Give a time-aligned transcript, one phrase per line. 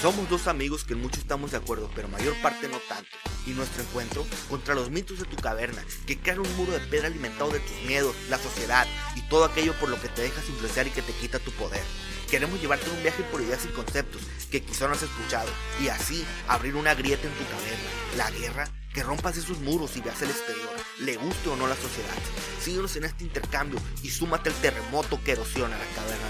[0.00, 3.10] Somos dos amigos que en mucho estamos de acuerdo, pero mayor parte no tanto.
[3.48, 7.08] Y nuestro encuentro contra los mitos de tu caverna, que crean un muro de piedra
[7.08, 10.86] alimentado de tus miedos, la sociedad y todo aquello por lo que te dejas influenciar
[10.86, 11.82] y que te quita tu poder.
[12.30, 14.22] Queremos llevarte un viaje por ideas y conceptos
[14.52, 15.50] que quizá no has escuchado
[15.82, 17.90] y así abrir una grieta en tu caverna.
[18.16, 21.74] La guerra que rompas esos muros y veas el exterior, le guste o no la
[21.74, 22.14] sociedad.
[22.62, 26.27] Síguenos en este intercambio y súmate al terremoto que erosiona la caverna.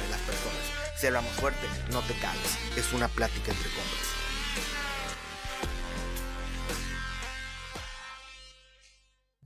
[0.99, 2.59] Si hablamos fuerte, no te caes.
[2.77, 4.15] Es una plática entre compas.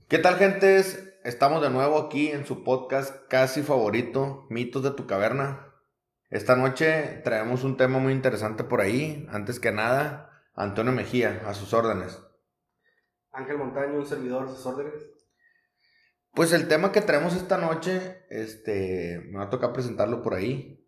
[0.07, 1.13] ¿Qué tal, gentes?
[1.23, 5.71] Estamos de nuevo aquí en su podcast casi favorito, Mitos de tu Caverna.
[6.31, 9.27] Esta noche traemos un tema muy interesante por ahí.
[9.29, 12.19] Antes que nada, Antonio Mejía, a sus órdenes.
[13.31, 14.95] Ángel Montaño, un servidor, a sus órdenes.
[16.31, 20.79] Pues el tema que traemos esta noche, este, me va a tocar presentarlo por ahí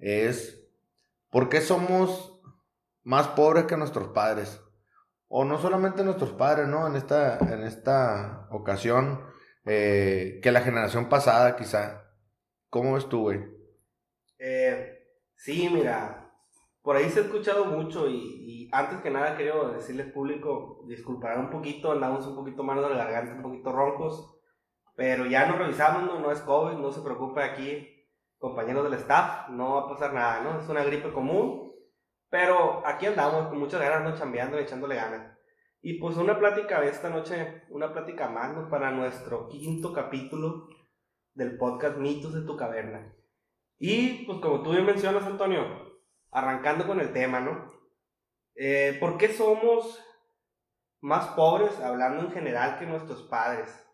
[0.00, 0.60] es
[1.30, 2.40] ¿por qué somos
[3.02, 4.60] más pobres que nuestros padres?
[5.28, 6.86] O no solamente nuestros padres, ¿no?
[6.86, 9.24] En esta, en esta ocasión,
[9.64, 12.10] eh, que la generación pasada quizá.
[12.68, 13.40] ¿Cómo güey?
[14.38, 16.32] Eh, sí, mira,
[16.82, 21.50] por ahí se ha escuchado mucho y, antes que nada quiero decirles público, disculpar un
[21.50, 24.40] poquito, andamos un poquito mal de la garganta, un poquito roncos,
[24.94, 27.99] pero ya nos revisamos, no, no es COVID, no se preocupe aquí,
[28.40, 30.60] compañeros del staff, no va a pasar nada, ¿no?
[30.60, 31.72] Es una gripe común,
[32.30, 34.18] pero aquí andamos con muchas ganas, ¿no?
[34.18, 35.38] Chambeando y echándole ganas.
[35.82, 38.68] Y pues una plática esta noche, una plática más, ¿no?
[38.70, 40.68] Para nuestro quinto capítulo
[41.34, 43.14] del podcast Mitos de tu Caverna.
[43.78, 45.64] Y pues como tú bien mencionas, Antonio,
[46.30, 47.72] arrancando con el tema, ¿no?
[48.54, 50.02] Eh, ¿Por qué somos
[51.00, 53.86] más pobres, hablando en general, que nuestros padres?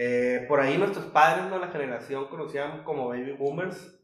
[0.00, 1.58] Eh, por ahí nuestros padres, ¿no?
[1.58, 3.98] La generación conocían como baby boomers,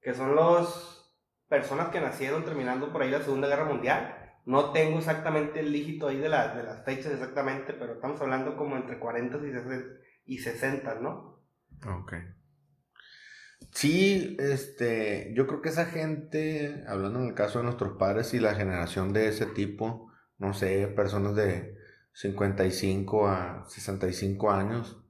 [0.00, 1.14] que son las
[1.48, 4.16] personas que nacieron terminando por ahí la Segunda Guerra Mundial.
[4.46, 8.56] No tengo exactamente el dígito ahí de, la, de las fechas exactamente, pero estamos hablando
[8.56, 9.38] como entre 40
[10.26, 11.40] y 60, ¿no?
[11.86, 12.14] Ok.
[13.70, 18.40] Sí, este, yo creo que esa gente, hablando en el caso de nuestros padres y
[18.40, 21.78] la generación de ese tipo, no sé, personas de
[22.12, 25.01] 55 a 65 años,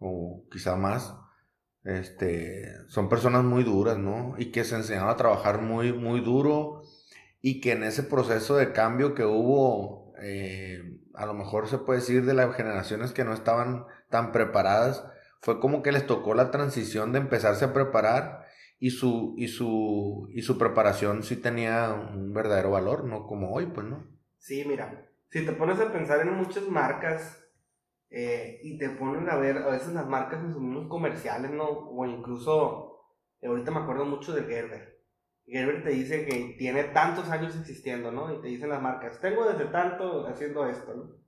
[0.00, 1.14] o quizá más,
[1.84, 4.34] este, son personas muy duras, ¿no?
[4.38, 6.82] Y que se enseñaron a trabajar muy, muy duro
[7.40, 12.00] y que en ese proceso de cambio que hubo, eh, a lo mejor se puede
[12.00, 15.04] decir de las generaciones que no estaban tan preparadas,
[15.40, 18.44] fue como que les tocó la transición de empezarse a preparar
[18.78, 23.66] y su, y su, y su preparación sí tenía un verdadero valor, no como hoy,
[23.66, 24.06] pues, ¿no?
[24.38, 27.39] Sí, mira, si te pones a pensar en muchas marcas
[28.10, 31.64] eh, y te ponen a ver a veces las marcas en sus mismos comerciales, ¿no?
[31.68, 33.04] O incluso,
[33.40, 35.00] eh, ahorita me acuerdo mucho de Gerber.
[35.46, 38.34] Gerber te dice que tiene tantos años existiendo, ¿no?
[38.34, 41.18] Y te dicen las marcas, tengo desde tanto haciendo esto.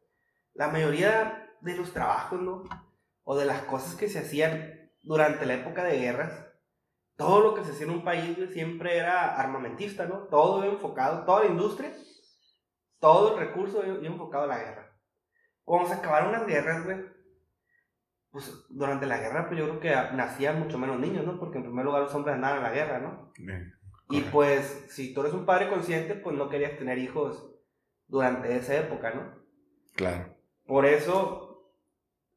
[0.55, 2.65] La mayoría de los trabajos, ¿no?
[3.25, 6.49] O de las cosas que se hacían durante la época de guerras,
[7.17, 10.27] todo lo que se hacía en un país siempre era armamentista, ¿no?
[10.27, 11.93] Todo enfocado, toda la industria,
[12.99, 14.82] todo el recurso iba enfocado a la guerra.
[15.65, 16.99] Cuando se acabaron las guerras, güey,
[18.31, 21.39] pues durante la guerra, pues yo creo que nacían mucho menos niños, ¿no?
[21.39, 23.33] Porque en primer lugar los hombres andaban en la guerra, ¿no?
[24.11, 27.51] y pues, si tú eres un padre consciente, pues no querías tener hijos
[28.07, 29.35] durante esa época, ¿no?
[29.95, 30.35] Claro.
[30.67, 31.73] Por eso,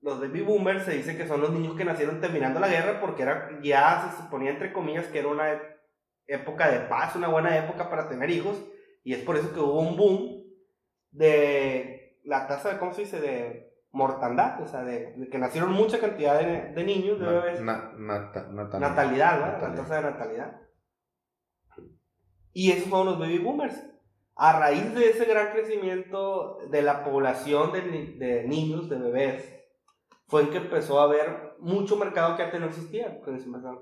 [0.02, 3.24] los baby boomers se dice que son los niños que nacieron terminando la guerra, porque
[3.24, 5.62] era, ya se suponía, entre comillas, que era una
[6.28, 8.62] época de paz, una buena época para tener hijos,
[9.04, 10.44] y es por eso que hubo un boom
[11.12, 11.95] de
[12.26, 13.20] la tasa de, ¿cómo se dice?
[13.20, 17.62] De mortandad, o sea, de, que nacieron mucha cantidad de, niños, de bebés.
[17.62, 18.80] natalidad.
[18.80, 19.68] natalidad, ¿no?
[19.68, 20.62] La tasa de natalidad.
[22.52, 23.76] Y esos fueron los baby boomers.
[24.38, 29.56] A raíz de ese gran crecimiento de la población de, niños, de bebés,
[30.28, 33.22] fue en que empezó a haber mucho mercado que antes no existía.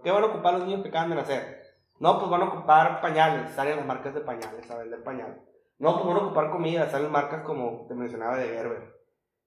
[0.03, 1.63] ¿Qué van a ocupar los niños que acaban de nacer?
[1.99, 5.37] No, pues van a ocupar pañales, salen las marcas de pañales, a vender pañales.
[5.83, 8.95] No, pues van a ocupar comida, salen marcas como te mencionaba de Gerber.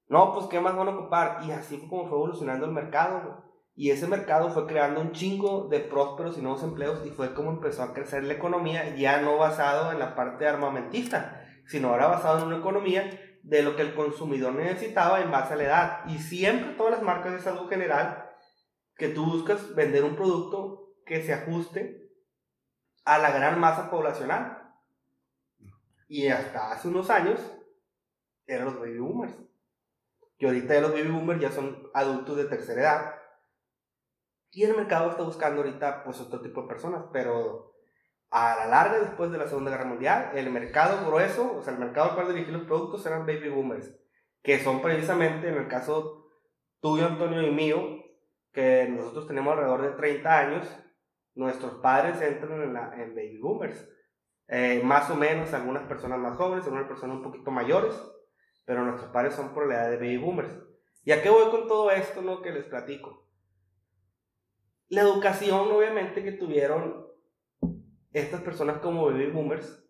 [0.08, 1.38] No, pues ¿qué más van a ocupar?
[1.44, 3.42] Y así fue como fue evolucionando el mercado.
[3.74, 7.52] Y ese mercado fue creando un chingo de prósperos y nuevos empleos y fue como
[7.52, 12.40] empezó a crecer la economía, ya no basado en la parte armamentista, sino ahora basado
[12.40, 16.00] en una economía de lo que el consumidor necesitaba en base a la edad.
[16.04, 18.28] Y siempre todas las marcas es algo general
[18.94, 22.10] que tú buscas vender un producto que se ajuste
[23.06, 24.55] a la gran masa poblacional.
[26.08, 27.40] Y hasta hace unos años
[28.46, 29.34] eran los baby boomers.
[30.38, 33.14] Que ahorita ya los baby boomers ya son adultos de tercera edad.
[34.50, 37.74] Y el mercado está buscando ahorita pues otro tipo de personas, pero
[38.30, 41.78] a la larga, después de la Segunda Guerra Mundial, el mercado grueso, o sea, el
[41.78, 43.94] mercado al cual dirigir los productos eran baby boomers,
[44.42, 46.30] que son precisamente, en el caso
[46.80, 48.04] tuyo, Antonio, y mío,
[48.52, 50.78] que nosotros tenemos alrededor de 30 años,
[51.34, 53.88] nuestros padres entran en, la, en baby boomers.
[54.48, 57.94] Eh, más o menos algunas personas más jóvenes, algunas personas un poquito mayores,
[58.64, 60.54] pero nuestros padres son por la edad de baby boomers.
[61.04, 63.28] ¿Y a qué voy con todo esto no, que les platico?
[64.88, 67.06] La educación, obviamente, que tuvieron
[68.12, 69.84] estas personas como baby boomers,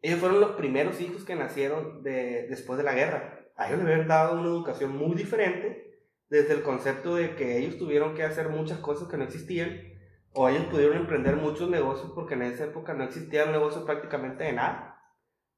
[0.00, 3.40] ellos fueron los primeros hijos que nacieron de, después de la guerra.
[3.56, 7.78] A ellos les habían dado una educación muy diferente desde el concepto de que ellos
[7.78, 9.91] tuvieron que hacer muchas cosas que no existían,
[10.32, 14.44] o ellos pudieron emprender muchos negocios porque en esa época no existía un negocio prácticamente
[14.44, 15.00] de nada,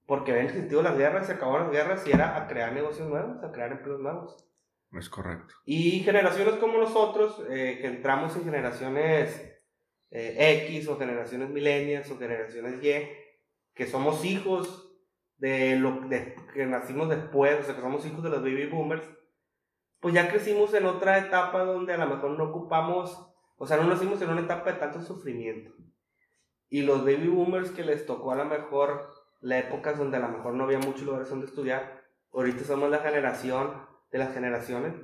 [0.06, 3.42] porque habían existido las guerras, se acabaron las guerras y era a crear negocios nuevos,
[3.42, 4.50] a crear empleos nuevos.
[4.92, 5.54] Es correcto.
[5.64, 9.54] Y generaciones como nosotros, eh, que entramos en generaciones
[10.10, 13.08] eh, X o generaciones milenias o generaciones Y,
[13.74, 14.92] que somos hijos
[15.38, 19.04] de lo de, que nacimos después, o sea, que somos hijos de los baby boomers,
[19.98, 23.88] pues ya crecimos en otra etapa donde a lo mejor no ocupamos, o sea, no
[23.88, 25.72] nacimos en una etapa de tanto sufrimiento.
[26.68, 29.10] Y los baby boomers que les tocó a lo mejor
[29.40, 32.02] la época donde a lo mejor no había muchos lugares donde estudiar,
[32.32, 33.72] ahorita somos la generación
[34.10, 34.94] de las generaciones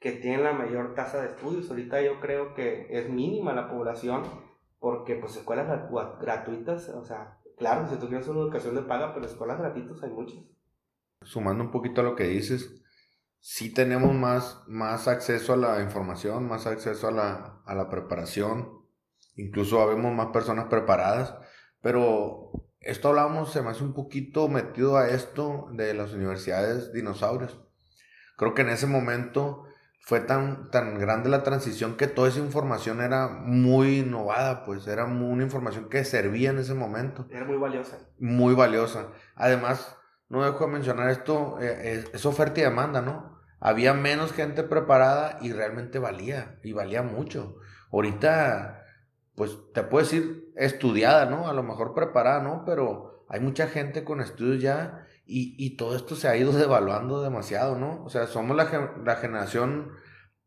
[0.00, 1.70] que tienen la mayor tasa de estudios.
[1.70, 4.22] Ahorita yo creo que es mínima la población
[4.80, 5.68] porque pues escuelas
[6.20, 10.10] gratuitas, o sea, claro, si tú quieres una educación de paga, pero escuelas gratuitas hay
[10.10, 10.40] muchas.
[11.22, 12.81] Sumando un poquito a lo que dices,
[13.42, 18.70] sí tenemos más, más acceso a la información, más acceso a la, a la preparación,
[19.34, 21.34] incluso habemos más personas preparadas,
[21.82, 27.60] pero esto hablamos, se me hace un poquito metido a esto de las universidades dinosaurios.
[28.36, 29.64] Creo que en ese momento
[30.04, 35.04] fue tan, tan grande la transición que toda esa información era muy innovada, pues era
[35.04, 37.26] una información que servía en ese momento.
[37.28, 37.98] Era muy valiosa.
[38.20, 39.08] Muy valiosa.
[39.34, 39.96] Además,
[40.28, 43.31] no dejo de mencionar esto, eh, es, oferta y demanda, ¿no?
[43.64, 47.58] Había menos gente preparada y realmente valía, y valía mucho.
[47.92, 48.84] Ahorita,
[49.36, 51.48] pues te puedo decir estudiada, ¿no?
[51.48, 52.64] A lo mejor preparada, ¿no?
[52.66, 57.22] Pero hay mucha gente con estudios ya y, y, todo esto se ha ido devaluando
[57.22, 58.02] demasiado, ¿no?
[58.04, 59.92] O sea, somos la, la, generación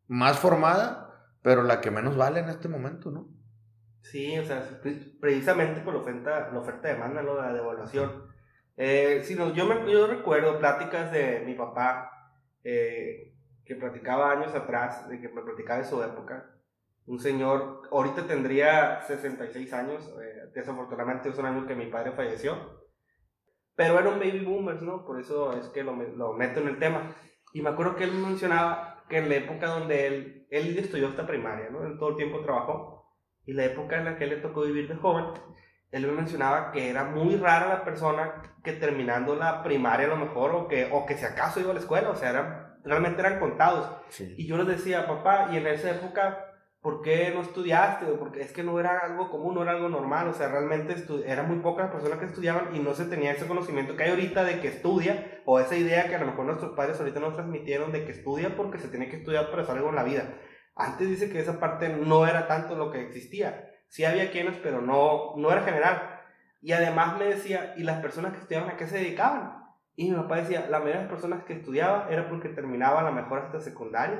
[0.06, 3.28] más formada, pero la que menos vale en este momento, ¿no?
[4.02, 4.62] Sí, o sea,
[5.20, 7.34] precisamente por la oferta, la oferta de demanda, ¿no?
[7.34, 8.26] La devaluación.
[8.76, 9.24] Eh,
[9.54, 12.15] yo, me, yo recuerdo pláticas de mi papá,
[12.66, 13.34] eh,
[13.64, 16.52] que platicaba años atrás, de que me platicaba de su época.
[17.06, 22.84] Un señor, ahorita tendría 66 años, eh, desafortunadamente es un año que mi padre falleció
[23.76, 25.04] pero eran baby boomers, ¿no?
[25.04, 27.14] Por eso es que lo, lo meto en el tema.
[27.52, 31.26] Y me acuerdo que él mencionaba que en la época donde él, él estudió hasta
[31.26, 31.80] primaria, ¿no?
[31.98, 33.14] Todo el tiempo trabajó.
[33.44, 35.26] Y la época en la que él le tocó vivir de joven,
[35.96, 40.16] él me mencionaba que era muy rara la persona que terminando la primaria a lo
[40.16, 43.20] mejor, o que, o que si acaso iba a la escuela, o sea, eran, realmente
[43.20, 43.90] eran contados.
[44.36, 46.46] Y yo les decía, papá, y en esa época
[46.86, 48.06] ¿por qué no estudiaste?
[48.12, 50.94] Porque es que no era algo común, no era algo normal, o sea, realmente
[51.26, 54.10] eran muy pocas las personas que estudiaban y no se tenía ese conocimiento que hay
[54.10, 57.34] ahorita de que estudia, o esa idea que a lo mejor nuestros padres ahorita nos
[57.34, 60.32] transmitieron de que estudia porque se tiene que estudiar para hacer algo en la vida.
[60.76, 63.68] Antes dice que esa parte no era tanto lo que existía.
[63.96, 66.20] Sí había quienes, pero no, no era general.
[66.60, 69.64] Y además me decía, ¿y las personas que estudiaban a qué se dedicaban?
[69.94, 73.04] Y mi papá decía, la mayoría de las personas que estudiaban era porque terminaba a
[73.04, 74.18] lo mejor hasta secundaria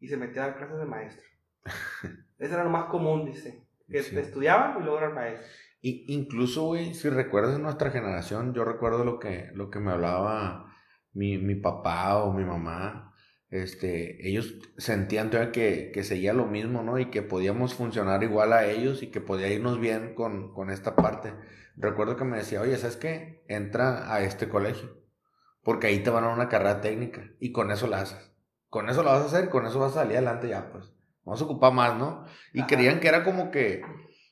[0.00, 1.24] y se metía a clases de maestro.
[2.40, 3.68] Eso era lo más común, dice.
[3.88, 5.48] Que estudiaban y luego eran maestros.
[5.80, 10.74] Y incluso, güey, si recuerdas nuestra generación, yo recuerdo lo que, lo que me hablaba
[11.12, 13.05] mi, mi papá o mi mamá.
[13.50, 16.98] Este, ellos sentían todavía que, que seguía lo mismo, ¿no?
[16.98, 20.96] Y que podíamos funcionar igual a ellos y que podía irnos bien con, con esta
[20.96, 21.34] parte.
[21.76, 23.44] Recuerdo que me decía, oye, ¿sabes qué?
[23.48, 24.96] Entra a este colegio.
[25.62, 27.30] Porque ahí te van a dar una carrera técnica.
[27.38, 28.32] Y con eso la haces.
[28.68, 31.42] Con eso la vas a hacer, con eso vas a salir adelante ya, pues vamos
[31.42, 32.24] a ocupar más, ¿no?
[32.52, 33.82] Y creían que era como que,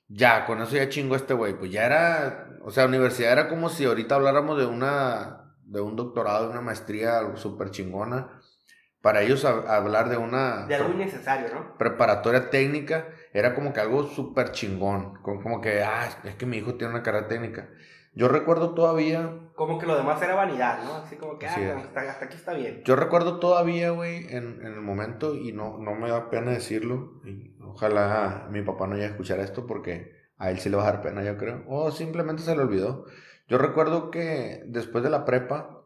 [0.09, 3.69] ya, con eso ya chingo este güey, pues ya era, o sea, universidad era como
[3.69, 8.41] si ahorita habláramos de una, de un doctorado, de una maestría súper chingona.
[9.05, 10.65] Para ellos hablar de una...
[10.65, 11.77] De algo innecesario, ¿no?
[11.77, 16.57] Preparatoria técnica era como que algo súper chingón, como, como que, ah, es que mi
[16.57, 17.69] hijo tiene una carrera técnica.
[18.15, 19.51] Yo recuerdo todavía.
[19.57, 20.95] Como que lo demás era vanidad, ¿no?
[20.95, 22.81] Así como que, ah, hasta, aquí está bien.
[22.87, 27.21] Yo recuerdo todavía, güey, en, en, el momento, y no, no me da pena decirlo.
[27.27, 30.93] Y ojalá mi papá no haya escuchar esto porque a él sí le va a
[30.93, 31.63] dar pena, yo creo.
[31.69, 33.05] O simplemente se le olvidó.
[33.49, 35.85] Yo recuerdo que después de la prepa,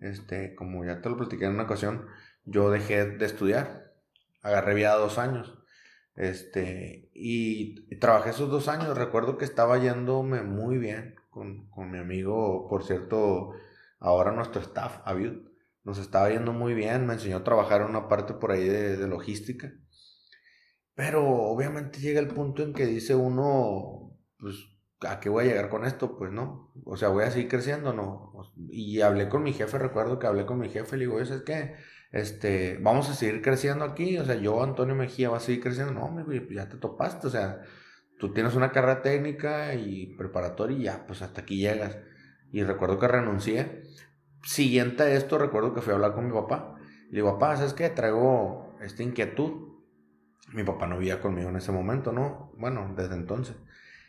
[0.00, 2.06] este, como ya te lo platiqué en una ocasión,
[2.44, 3.92] yo dejé de estudiar.
[4.42, 5.58] Agarré vida dos años.
[6.16, 8.96] Este, y, trabajé esos dos años.
[8.96, 13.52] Recuerdo que estaba yéndome muy bien con, con mi amigo, por cierto,
[13.98, 15.48] ahora nuestro staff, Aviud.
[15.82, 18.96] Nos estaba yendo muy bien, me enseñó a trabajar en una parte por ahí de,
[18.96, 19.72] de logística.
[20.94, 24.56] Pero obviamente llega el punto en que dice uno, pues,
[25.00, 26.18] ¿a qué voy a llegar con esto?
[26.18, 26.72] Pues no.
[26.84, 28.32] O sea, voy a seguir creciendo, no.
[28.68, 31.76] Y hablé con mi jefe, recuerdo que hablé con mi jefe, le digo, ¿es que
[32.12, 35.92] este, vamos a seguir creciendo aquí, o sea, yo, Antonio Mejía, va a seguir creciendo.
[35.92, 37.62] No, mi pues ya te topaste, o sea,
[38.18, 41.98] tú tienes una carrera técnica y preparatoria y ya, pues hasta aquí llegas.
[42.52, 43.82] Y recuerdo que renuncié.
[44.42, 46.76] Siguiente a esto, recuerdo que fui a hablar con mi papá.
[47.10, 47.88] Le digo, papá, ¿sabes qué?
[47.90, 49.68] Traigo esta inquietud.
[50.52, 52.52] Mi papá no vivía conmigo en ese momento, ¿no?
[52.56, 53.56] Bueno, desde entonces.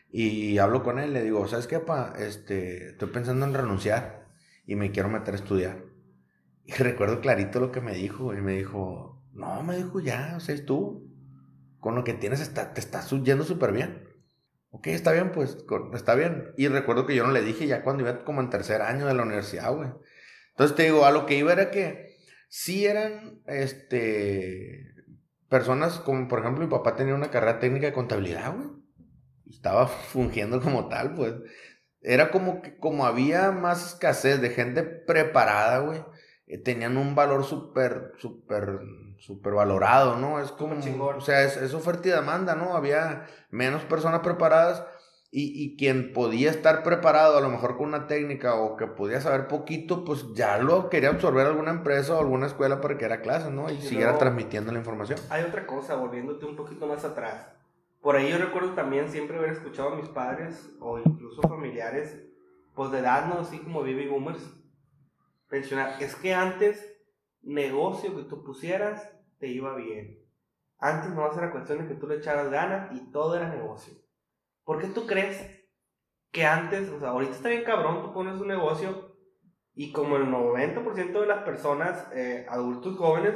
[0.09, 2.13] Y hablo con él, le digo, ¿sabes qué, papá?
[2.17, 4.27] Este, estoy pensando en renunciar
[4.65, 5.90] y me quiero meter a estudiar.
[6.65, 10.39] Y recuerdo clarito lo que me dijo, y me dijo, no, me dijo, ya, o
[10.39, 11.07] sea, es tú.
[11.79, 14.07] Con lo que tienes está, te estás yendo súper bien.
[14.69, 15.57] Ok, está bien, pues,
[15.93, 16.53] está bien.
[16.57, 19.13] Y recuerdo que yo no le dije ya cuando iba como en tercer año de
[19.13, 19.89] la universidad, güey.
[20.51, 22.15] Entonces te digo, a lo que iba era que
[22.47, 24.93] sí eran, este,
[25.49, 28.69] personas como, por ejemplo, mi papá tenía una carrera técnica de contabilidad, güey.
[29.49, 31.33] Estaba fungiendo como tal, pues.
[32.01, 36.01] Era como que, como había más escasez de gente preparada, güey
[36.51, 38.81] eh, tenían un valor súper, súper,
[39.19, 40.41] súper valorado, ¿no?
[40.41, 42.75] Es como, o sea, es, oferta y demanda, ¿no?
[42.75, 44.85] Había menos personas preparadas
[45.31, 49.21] y, y, quien podía estar preparado a lo mejor con una técnica o que podía
[49.21, 53.21] saber poquito, pues ya lo quería absorber alguna empresa o alguna escuela para que era
[53.21, 53.71] clase, ¿no?
[53.71, 55.19] Y, siguiera transmitiendo la información.
[55.29, 57.47] Hay otra cosa, volviéndote un poquito más atrás.
[58.01, 62.17] Por ahí yo recuerdo también siempre haber escuchado a mis padres o incluso familiares,
[62.75, 63.39] pues de edad, ¿no?
[63.39, 64.43] Así como baby boomers,
[65.51, 66.97] Es que antes,
[67.41, 70.25] negocio que tú pusieras, te iba bien.
[70.79, 73.93] Antes no era cuestión de que tú le echaras ganas y todo era negocio.
[74.63, 75.61] ¿Por qué tú crees
[76.31, 79.17] que antes, o sea, ahorita está bien cabrón, tú pones un negocio
[79.73, 83.35] y como el 90% de las personas, eh, adultos jóvenes,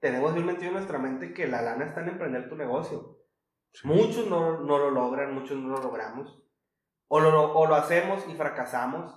[0.00, 3.18] tenemos bien metido en nuestra mente que la lana está en emprender tu negocio.
[3.84, 6.42] Muchos no, no, lo logran, muchos no lo logramos.
[7.08, 9.14] O lo, o lo hacemos y fracasamos.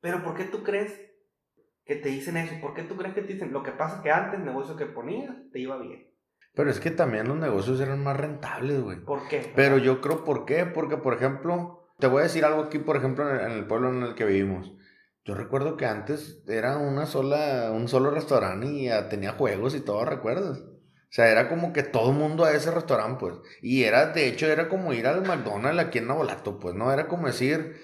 [0.00, 1.06] Pero ¿por qué tú crees
[1.86, 2.54] que te dicen eso.
[2.60, 3.52] ¿Por qué tú crees que te dicen?
[3.52, 6.10] Lo que pasa es que antes el negocio que ponías te iba bien.
[6.54, 8.98] Pero es que también los negocios eran más rentables, güey.
[9.04, 9.52] ¿Por qué?
[9.54, 10.66] Pero yo creo, ¿por qué?
[10.66, 14.02] Porque, por ejemplo, te voy a decir algo aquí, por ejemplo, en el, pueblo en
[14.02, 14.72] el que vivimos.
[15.24, 20.04] Yo recuerdo que antes era una sola, un solo restaurante y tenía juegos y todo,
[20.04, 20.60] ¿recuerdas?
[20.60, 23.34] O sea, era como que todo el mundo a ese restaurante, pues.
[23.60, 26.92] Y era, de hecho, era como ir al McDonald's aquí en Navolato, pues, ¿no?
[26.92, 27.76] Era como decir,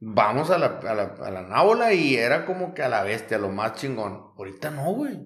[0.00, 3.38] vamos a la, a la, a la nábola y era como que a la bestia,
[3.38, 4.32] lo más chingón.
[4.36, 5.18] Ahorita no, güey.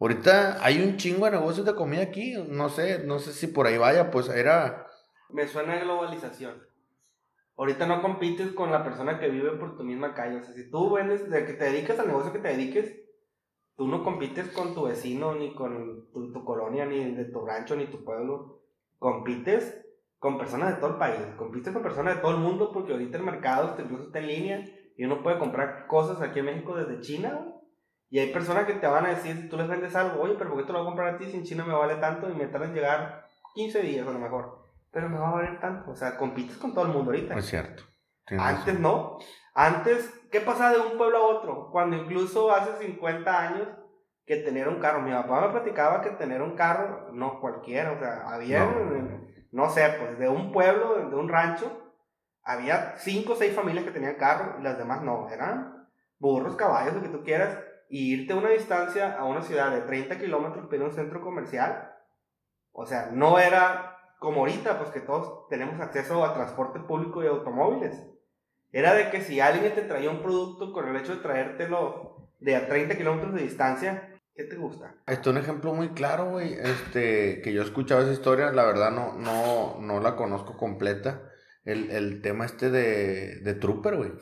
[0.00, 2.34] Ahorita hay un chingo de negocios de comida aquí.
[2.48, 4.86] No sé, no sé si por ahí vaya, pues era.
[5.30, 6.60] Me suena a globalización.
[7.56, 10.38] Ahorita no compites con la persona que vive por tu misma calle.
[10.38, 12.92] O sea, si tú vendes, de que te dediques al negocio que te dediques,
[13.76, 17.76] tú no compites con tu vecino, ni con tu, tu colonia, ni de tu rancho,
[17.76, 18.62] ni tu pueblo.
[18.98, 19.86] Compites
[20.22, 23.18] con personas de todo el país, compites con personas de todo el mundo porque ahorita
[23.18, 24.64] el mercado incluso está en línea
[24.96, 27.44] y uno puede comprar cosas aquí en México desde China,
[28.08, 30.50] Y hay personas que te van a decir, si tú les vendes algo, oye, pero
[30.50, 32.30] ¿por qué te lo voy a comprar a ti si en China me vale tanto
[32.30, 34.70] y me tarda en llegar 15 días a lo mejor?
[34.92, 35.90] Pero me va a valer tanto.
[35.90, 37.36] O sea, compites con todo el mundo ahorita.
[37.36, 37.82] Es cierto.
[38.38, 39.18] Antes no.
[39.54, 41.70] Antes, ¿qué pasaba de un pueblo a otro?
[41.72, 43.68] Cuando incluso hace 50 años
[44.24, 45.02] que tener un carro.
[45.02, 49.31] Mi papá me platicaba que tener un carro, no cualquiera, o sea, había no
[49.68, 51.94] sé, pues de un pueblo, de un rancho,
[52.42, 56.94] había cinco o seis familias que tenían carro y las demás no, eran burros, caballos,
[56.94, 60.66] lo que tú quieras, y irte a una distancia a una ciudad de 30 kilómetros
[60.68, 61.92] para un centro comercial,
[62.72, 67.26] o sea, no era como ahorita, pues que todos tenemos acceso a transporte público y
[67.26, 68.08] automóviles.
[68.70, 72.56] Era de que si alguien te traía un producto con el hecho de traértelo de
[72.56, 74.94] a 30 kilómetros de distancia, ¿Qué te gusta?
[75.06, 76.54] Esto es un ejemplo muy claro, güey.
[76.54, 81.22] Este, que yo he escuchado esa historia, la verdad no, no, no la conozco completa.
[81.64, 84.12] El, el tema este de, de Trooper, güey.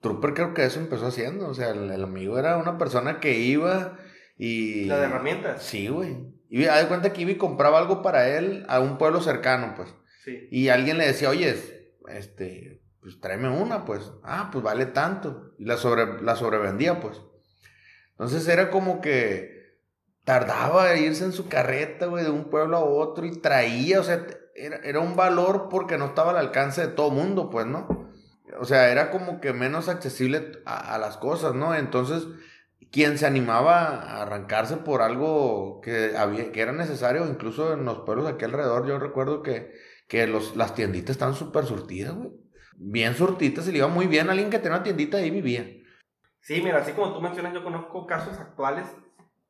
[0.00, 1.48] Trooper creo que eso empezó haciendo.
[1.48, 3.98] O sea, el, amigo era una persona que iba
[4.36, 4.84] y.
[4.84, 5.62] ¿La de herramientas?
[5.62, 6.16] Sí, güey.
[6.48, 9.74] Y a de cuenta que iba y compraba algo para él a un pueblo cercano,
[9.76, 9.94] pues.
[10.24, 10.48] Sí.
[10.50, 11.54] Y alguien le decía, oye,
[12.08, 14.12] este, pues tráeme una, pues.
[14.22, 15.52] Ah, pues vale tanto.
[15.58, 17.20] Y la, sobre, la sobrevendía, pues.
[18.18, 19.58] Entonces era como que
[20.24, 24.02] tardaba en irse en su carreta, güey, de un pueblo a otro y traía, o
[24.02, 28.10] sea, era, un valor porque no estaba al alcance de todo mundo, pues, ¿no?
[28.60, 31.74] O sea, era como que menos accesible a, las cosas, ¿no?
[31.74, 32.26] Entonces,
[32.90, 38.00] quien se animaba a arrancarse por algo que, había, que era necesario, incluso en los
[38.00, 39.72] pueblos aquí alrededor, yo recuerdo que,
[40.08, 42.30] que los, las tienditas estaban súper surtidas, güey.
[42.76, 45.77] Bien surtidas, y le iba muy bien a alguien que tenía una tiendita ahí vivía.
[46.48, 48.86] Sí, mira, así como tú mencionas, yo conozco casos actuales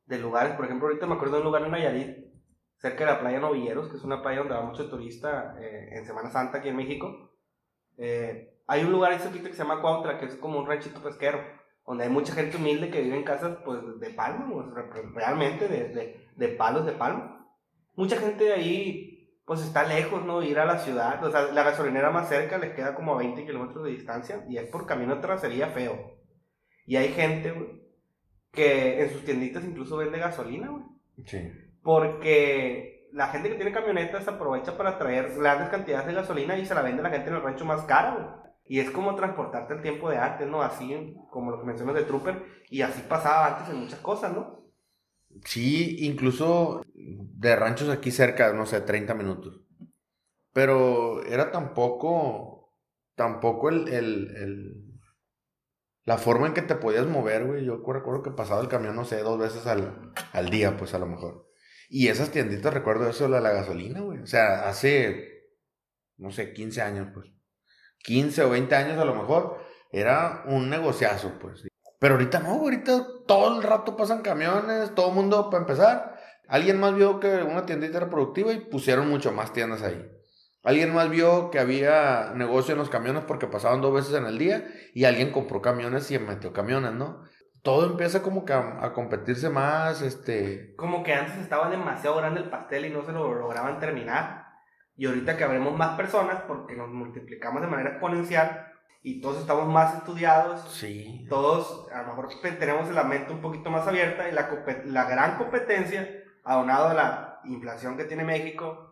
[0.05, 2.25] de lugares, por ejemplo, ahorita me acuerdo de un lugar en Nayarit,
[2.75, 6.05] cerca de la playa Novilleros, que es una playa donde va mucho turista eh, en
[6.05, 7.31] Semana Santa aquí en México.
[7.95, 11.01] Eh, hay un lugar ahí cerquita que se llama Cuautla, que es como un ranchito
[11.01, 11.39] pesquero
[11.87, 14.45] donde hay mucha gente humilde que vive en casas pues de palma,
[15.13, 17.47] realmente de, de, de, palos de palma.
[17.95, 20.43] Mucha gente de ahí pues está lejos, ¿no?
[20.43, 23.45] Ir a la ciudad, o sea, la gasolinera más cerca les queda como a 20
[23.45, 26.18] kilómetros de distancia y es por camino de trasería feo.
[26.89, 27.53] Y hay gente,
[28.51, 30.83] que en sus tienditas incluso vende gasolina, güey.
[31.23, 31.51] Sí.
[31.83, 36.73] Porque la gente que tiene camionetas aprovecha para traer grandes cantidades de gasolina y se
[36.73, 38.25] la vende a la gente en el rancho más cara, güey.
[38.65, 40.63] Y es como transportarte el tiempo de antes, ¿no?
[40.63, 42.43] Así como lo que mencionas de Trooper.
[42.71, 44.63] Y así pasaba antes en muchas cosas, ¿no?
[45.45, 49.61] Sí, incluso de ranchos aquí cerca, no sé, 30 minutos.
[50.53, 52.73] Pero era tampoco,
[53.13, 54.88] tampoco el, el, el
[56.05, 57.65] la forma en que te podías mover, güey.
[57.65, 60.99] Yo recuerdo que pasaba el camión, no sé, dos veces al, al día, pues a
[60.99, 61.49] lo mejor.
[61.89, 64.19] Y esas tienditas, recuerdo eso de la gasolina, güey.
[64.19, 65.49] O sea, hace,
[66.17, 67.31] no sé, 15 años, pues.
[68.03, 69.59] 15 o 20 años a lo mejor,
[69.91, 71.63] era un negociazo, pues.
[71.99, 76.15] Pero ahorita no, ahorita todo el rato pasan camiones, todo el mundo, para empezar,
[76.47, 80.09] alguien más vio que una tiendita era productiva y pusieron mucho más tiendas ahí.
[80.69, 84.37] Alguien más vio que había negocio en los camiones porque pasaban dos veces en el
[84.37, 87.23] día y alguien compró camiones y metió camiones, ¿no?
[87.63, 90.75] Todo empieza como que a, a, competirse más, este...
[90.75, 94.45] Como que antes estaba demasiado grande el pastel y no se lo lograban terminar.
[94.95, 98.71] Y ahorita que habremos más personas, porque nos multiplicamos de manera exponencial
[99.01, 101.25] y todos estamos más estudiados, sí.
[101.31, 104.47] todos a lo mejor tenemos la mente un poquito más abierta y la,
[104.85, 106.07] la gran competencia,
[106.43, 108.88] aunado a la inflación que tiene México,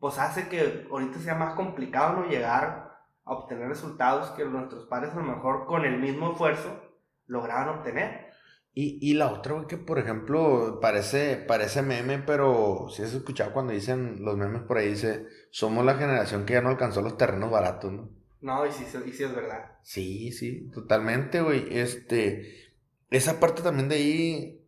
[0.00, 2.92] pues hace que ahorita sea más complicado no llegar
[3.24, 6.82] a obtener resultados que nuestros padres a lo mejor con el mismo esfuerzo
[7.26, 8.28] lograban obtener.
[8.74, 13.72] Y, y la otra, que por ejemplo, parece, parece meme, pero si has escuchado cuando
[13.72, 17.50] dicen los memes por ahí, dice, somos la generación que ya no alcanzó los terrenos
[17.50, 18.10] baratos, ¿no?
[18.40, 19.72] No, y sí, y sí es verdad.
[19.82, 21.76] Sí, sí, totalmente, güey.
[21.76, 22.72] Este,
[23.10, 24.64] esa parte también de ahí,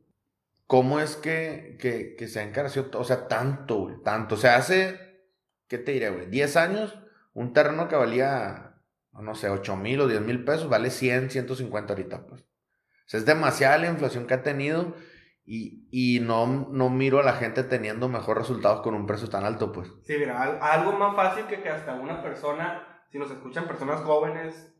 [0.66, 2.90] ¿cómo es que, que, que se ha encarecido?
[2.94, 4.34] O sea, tanto, güey, tanto.
[4.34, 4.98] O sea, hace,
[5.70, 6.26] ¿qué te diré, güey?
[6.26, 6.98] 10 años,
[7.32, 8.74] un terreno que valía,
[9.12, 12.44] no sé, 8 mil o 10 mil pesos, vale 100, 150 ahorita, pues
[13.10, 14.94] sea, es demasiada la inflación que ha tenido
[15.44, 19.44] y, y, no, no miro a la gente teniendo mejores resultados con un precio tan
[19.44, 19.92] alto, pues.
[20.04, 24.72] Sí, mira, algo más fácil que que hasta una persona, si nos escuchan personas jóvenes,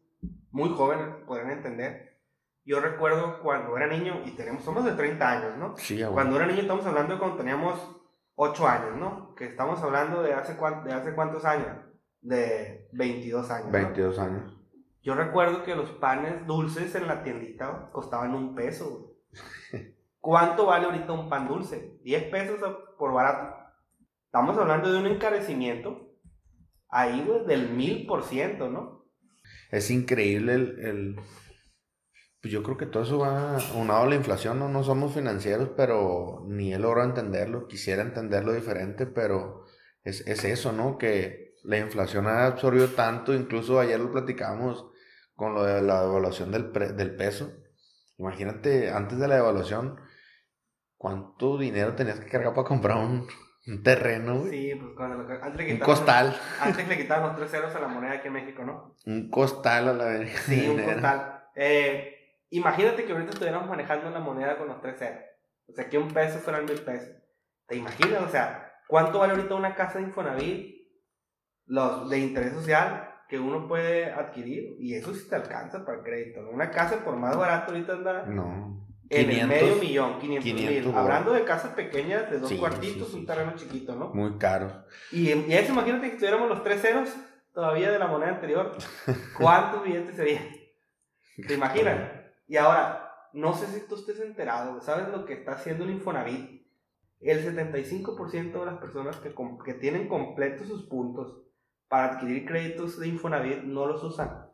[0.53, 2.20] muy jóvenes, podrán entender.
[2.64, 5.76] Yo recuerdo cuando era niño, y tenemos, somos de 30 años, ¿no?
[5.76, 6.14] Sí, abuelo.
[6.14, 7.99] Cuando era niño estamos hablando de cuando teníamos
[8.42, 9.35] 8 años, ¿no?
[9.35, 11.76] Que estamos hablando de hace, de hace cuántos años?
[12.22, 13.70] De 22 años.
[13.70, 14.22] 22 ¿no?
[14.24, 14.57] años.
[15.03, 19.14] Yo recuerdo que los panes dulces en la tiendita costaban un peso.
[20.20, 21.98] ¿Cuánto vale ahorita un pan dulce?
[22.03, 22.59] 10 pesos
[22.98, 23.57] por barato.
[24.24, 26.14] Estamos hablando de un encarecimiento
[26.88, 29.05] ahí, güey, del mil por ciento, ¿no?
[29.70, 31.20] Es increíble el, el,
[32.40, 34.68] Pues yo creo que todo eso va unado a la inflación, ¿no?
[34.68, 37.68] No somos financieros, pero ni él logró entenderlo.
[37.68, 39.66] Quisiera entenderlo diferente, pero
[40.05, 40.96] es, es eso, ¿no?
[40.96, 44.87] Que la inflación ha absorbido tanto, incluso ayer lo platicamos
[45.35, 47.53] con lo de la devaluación del, del peso.
[48.16, 50.00] Imagínate, antes de la devaluación,
[50.96, 53.26] ¿cuánto dinero tenías que cargar para comprar un,
[53.66, 54.50] un terreno, güey?
[54.50, 56.37] Sí, pues cuando lo, antes le Un costal.
[56.61, 58.96] Antes le quitaban los tres ceros a la moneda aquí en México, ¿no?
[59.07, 60.38] Un costal a la vez.
[60.46, 61.44] Sí, un costal.
[61.55, 62.19] Eh,
[62.50, 65.24] imagínate que ahorita estuviéramos manejando la moneda con los tres ceros.
[65.68, 67.16] O sea, que un peso fueran mil pesos.
[67.66, 68.22] ¿Te imaginas?
[68.22, 70.80] O sea, ¿cuánto vale ahorita una casa de Infonavit?
[71.66, 76.04] Los de interés social, que uno puede adquirir y eso sí te alcanza para el
[76.04, 76.40] crédito.
[76.50, 78.84] Una casa por más barato ahorita anda no.
[79.08, 80.94] en 500, el medio millón, 500, mil.
[80.96, 84.08] Hablando de casas pequeñas de dos Sí, cuartitos, sí, sí, un terreno chiquito, ¿no?
[84.08, 84.84] Muy caro.
[85.12, 87.14] Y, y eso imagínate que tuviéramos los tres ceros
[87.54, 88.76] todavía de la moneda anterior.
[89.38, 90.44] ¿Cuántos billetes serían?
[91.46, 92.10] ¿Te imaginas?
[92.50, 96.66] Y ahora, no sé si tú estés enterado, ¿sabes lo que está haciendo el Infonavit?
[97.20, 99.32] El 75% de las personas que,
[99.64, 101.40] que tienen completos sus puntos
[101.86, 104.50] para adquirir créditos de Infonavit no los usan.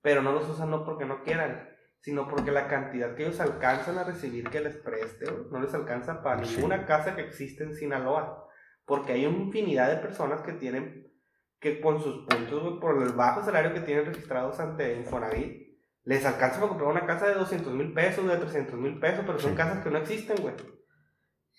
[0.00, 1.68] Pero no los usan no porque no quieran,
[2.00, 6.22] sino porque la cantidad que ellos alcanzan a recibir que les preste no les alcanza
[6.22, 8.48] para ninguna casa que existe en Sinaloa.
[8.86, 11.12] Porque hay una infinidad de personas que tienen,
[11.60, 15.71] que con sus puntos, por el bajo salario que tienen registrados ante Infonavit,
[16.04, 19.38] les alcanza para comprar una casa de 200 mil pesos, de 300 mil pesos, pero
[19.38, 19.56] son Sí.
[19.56, 20.54] casas que no existen, güey.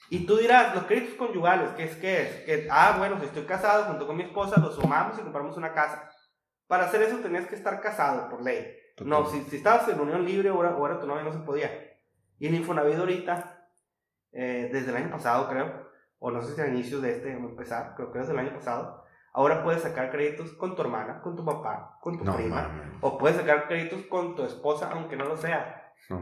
[0.10, 1.96] Y tú dirás, los créditos conyugales, ¿qué es?
[1.96, 2.30] ¿Qué es?
[2.46, 5.74] Que, ah, bueno, si estoy casado junto con mi esposa, los sumamos y compramos una
[5.74, 6.10] casa.
[6.68, 8.76] Para hacer eso tenías que estar casado por ley.
[9.04, 11.40] No, si, si estabas en unión libre o era, o era tu novia, no se
[11.40, 11.72] podía.
[12.38, 13.68] Y el Infonavit ahorita,
[14.34, 17.36] eh, desde el año pasado creo, o no sé si a inicios de este a
[17.38, 19.03] empezar, creo que desde el año pasado,
[19.34, 22.98] ahora puedes sacar créditos con tu hermana, con tu papá, con tu No prima, mames.
[23.02, 25.92] o puedes sacar créditos con tu esposa, aunque no lo sea.
[26.10, 26.22] No.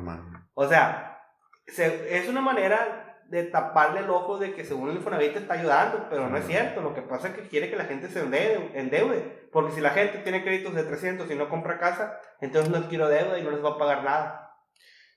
[0.53, 1.19] O sea,
[1.67, 5.53] se- es una manera de taparle el ojo de que según el Infonavit te está
[5.53, 6.81] ayudando, pero no es cierto.
[6.81, 9.47] Lo que pasa es que quiere que la gente se endeude, endeude.
[9.53, 13.07] Porque si la gente tiene créditos de 300 y no compra casa, entonces no adquiero
[13.07, 14.51] deuda y no les va a pagar nada.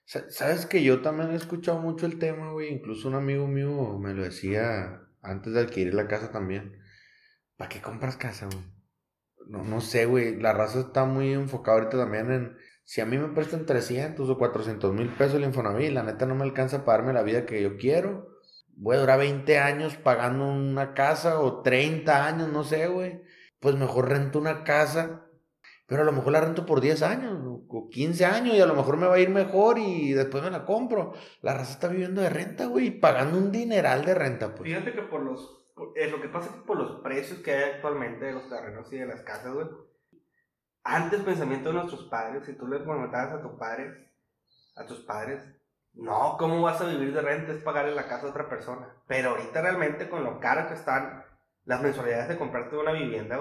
[0.05, 2.73] Sa- Sabes que yo también he escuchado mucho el tema, güey.
[2.73, 6.79] Incluso un amigo mío me lo decía antes de adquirir la casa también.
[7.57, 8.65] ¿Para qué compras casa, güey?
[9.47, 10.41] No, no sé, güey.
[10.41, 12.57] La raza está muy enfocada ahorita también en.
[12.85, 16.35] Si a mí me prestan 300 o 400 mil pesos el Infonavit, la neta no
[16.35, 18.29] me alcanza para darme la vida que yo quiero.
[18.77, 23.23] Voy a durar 20 años pagando una casa o 30 años, no sé, güey.
[23.61, 25.25] Pues mejor rento una casa
[25.87, 27.39] pero a lo mejor la rento por 10 años
[27.69, 30.51] o 15 años y a lo mejor me va a ir mejor y después me
[30.51, 31.13] la compro.
[31.43, 34.71] La raza está viviendo de renta, güey, pagando un dineral de renta, pues.
[34.71, 35.64] Fíjate que por los.
[35.97, 38.93] Eh, lo que pasa es que por los precios que hay actualmente de los terrenos
[38.93, 39.55] y de las casas.
[40.85, 44.13] Antes, pensamiento de nuestros padres, si tú le comentabas a tu padre,
[44.77, 45.43] a tus padres,
[45.95, 47.53] no, ¿cómo vas a vivir de renta?
[47.53, 49.03] Es pagarle la casa a otra persona.
[49.07, 51.25] Pero ahorita realmente, con lo caro que están
[51.65, 53.39] las mensualidades de comprarte una vivienda,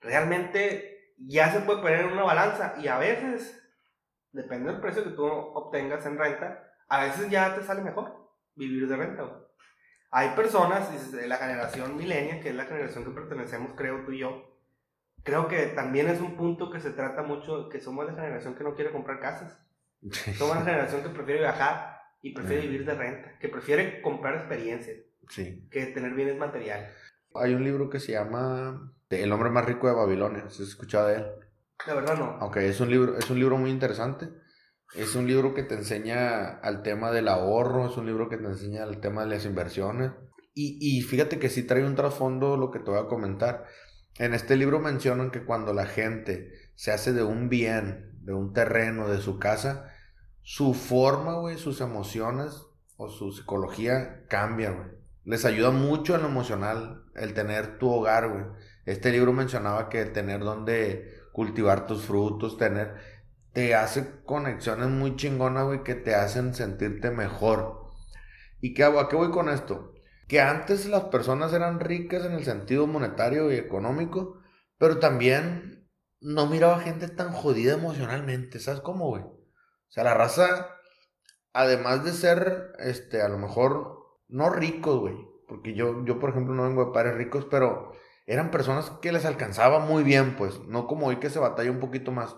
[0.00, 3.62] realmente ya se puede poner en una balanza y a veces,
[4.32, 8.88] depende del precio que tú obtengas en renta, a veces ya te sale mejor vivir
[8.88, 9.47] de renta.
[10.10, 10.88] Hay personas
[11.26, 14.56] la generación millennial, que es la generación que pertenecemos, creo tú y yo.
[15.22, 18.64] Creo que también es un punto que se trata mucho, que somos la generación que
[18.64, 19.60] no quiere comprar casas.
[20.36, 24.96] Somos la generación que prefiere viajar y prefiere vivir de renta, que prefiere comprar experiencias
[25.28, 25.68] Sí.
[25.70, 26.90] que tener bienes materiales.
[27.34, 30.48] Hay un libro que se llama El hombre más rico de Babilonia.
[30.48, 31.26] ¿Se has escuchado de él?
[31.86, 32.38] La verdad no.
[32.40, 34.28] Aunque es un libro, es un libro muy interesante.
[34.94, 38.46] Es un libro que te enseña al tema del ahorro, es un libro que te
[38.46, 40.12] enseña al tema de las inversiones.
[40.54, 43.64] Y, y fíjate que sí trae un trasfondo lo que te voy a comentar.
[44.18, 48.52] En este libro mencionan que cuando la gente se hace de un bien, de un
[48.52, 49.92] terreno, de su casa,
[50.42, 52.64] su forma, güey, sus emociones
[52.96, 54.88] o su psicología cambia, güey.
[55.24, 58.44] Les ayuda mucho en lo emocional el tener tu hogar, güey.
[58.86, 62.94] Este libro mencionaba que tener donde cultivar tus frutos, tener,
[63.58, 67.90] te hace conexiones muy chingonas, güey, que te hacen sentirte mejor.
[68.60, 69.00] ¿Y qué hago?
[69.00, 69.94] ¿A qué voy con esto?
[70.28, 74.40] Que antes las personas eran ricas en el sentido monetario y económico,
[74.78, 75.90] pero también
[76.20, 79.24] no miraba gente tan jodida emocionalmente, ¿sabes cómo, güey?
[79.24, 80.68] O sea, la raza,
[81.52, 85.16] además de ser, este, a lo mejor, no ricos, güey,
[85.48, 87.90] porque yo, yo, por ejemplo, no vengo de padres ricos, pero
[88.24, 91.80] eran personas que les alcanzaba muy bien, pues, no como hoy que se batalla un
[91.80, 92.36] poquito más,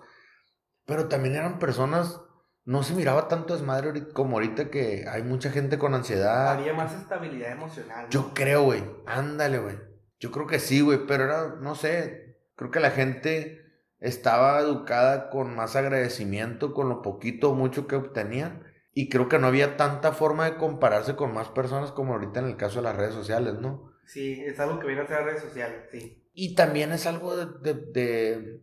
[0.90, 2.20] pero también eran personas,
[2.66, 6.48] no se miraba tanto desmadre como ahorita que hay mucha gente con ansiedad.
[6.48, 8.04] Había más estabilidad emocional.
[8.04, 8.10] ¿no?
[8.10, 9.76] Yo creo, güey, ándale, güey.
[10.18, 13.64] Yo creo que sí, güey, pero era, no sé, creo que la gente
[14.00, 18.64] estaba educada con más agradecimiento con lo poquito o mucho que obtenían.
[18.92, 22.46] Y creo que no había tanta forma de compararse con más personas como ahorita en
[22.46, 23.92] el caso de las redes sociales, ¿no?
[24.04, 26.28] Sí, es algo que viene a ser redes sociales, sí.
[26.34, 28.60] Y también es algo de, de- de-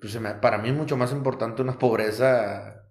[0.00, 2.82] pues para mí es mucho más importante una pobreza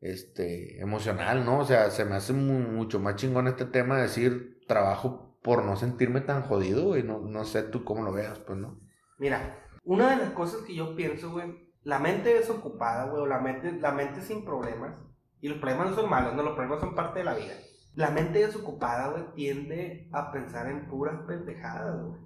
[0.00, 1.58] este, emocional, ¿no?
[1.60, 5.64] O sea, se me hace mu- mucho más chingón este tema de decir trabajo por
[5.64, 8.78] no sentirme tan jodido, y no, no sé tú cómo lo veas, pues, ¿no?
[9.18, 13.40] Mira, una de las cosas que yo pienso, güey, la mente desocupada, güey, o la
[13.40, 14.94] mente, la mente sin problemas,
[15.40, 17.54] y los problemas no son malos, no, los problemas son parte de la vida.
[17.94, 22.20] La mente desocupada, güey, tiende a pensar en puras pendejadas, güey.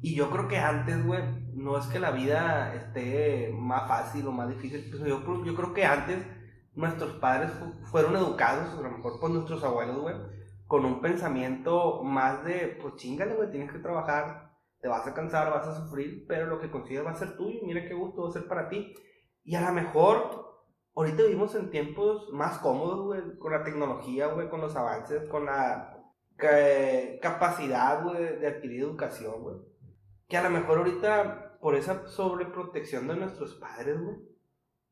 [0.00, 1.22] Y yo creo que antes, güey,
[1.54, 5.74] no es que la vida esté más fácil o más difícil, pues yo, yo creo
[5.74, 6.24] que antes
[6.74, 10.14] nuestros padres fu- fueron educados, a lo mejor por nuestros abuelos, güey,
[10.68, 15.50] con un pensamiento más de, pues chingale, güey, tienes que trabajar, te vas a cansar,
[15.50, 18.28] vas a sufrir, pero lo que consigas va a ser tuyo, mira qué gusto va
[18.28, 18.94] a ser para ti.
[19.42, 20.60] Y a lo mejor,
[20.94, 25.46] ahorita vivimos en tiempos más cómodos, güey, con la tecnología, güey, con los avances, con
[25.46, 25.96] la
[26.36, 29.56] ca- capacidad, güey, de adquirir educación, güey.
[30.28, 34.16] Que a lo mejor ahorita, por esa sobreprotección de nuestros padres, güey,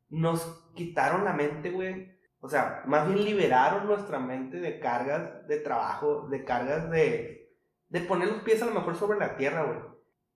[0.08, 2.16] nos quitaron la mente, güey.
[2.40, 7.50] O sea, más bien liberaron nuestra mente de cargas de trabajo, de cargas de,
[7.88, 9.78] de poner los pies a lo mejor sobre la tierra, güey.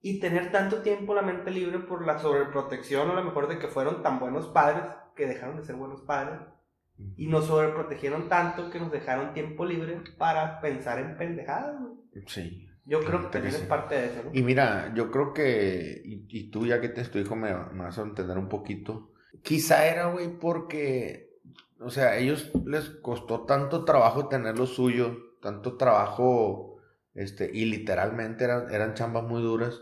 [0.01, 3.59] y tener tanto tiempo la mente libre por la sobreprotección o a lo mejor de
[3.59, 4.83] que fueron tan buenos padres
[5.15, 6.39] que dejaron de ser buenos padres
[7.15, 11.75] y nos sobreprotegieron tanto que nos dejaron tiempo libre para pensar en pendejadas.
[12.27, 12.67] Sí.
[12.85, 14.31] Yo creo que también es parte de eso, ¿no?
[14.33, 17.97] Y mira, yo creo que, y, tú ya que te tu hijo me, me, vas
[17.97, 19.11] a entender un poquito,
[19.43, 21.37] quizá era, güey, porque,
[21.79, 26.77] o sea, a ellos les costó tanto trabajo tener lo suyo, tanto trabajo,
[27.13, 29.81] este, y literalmente eran, eran chambas muy duras,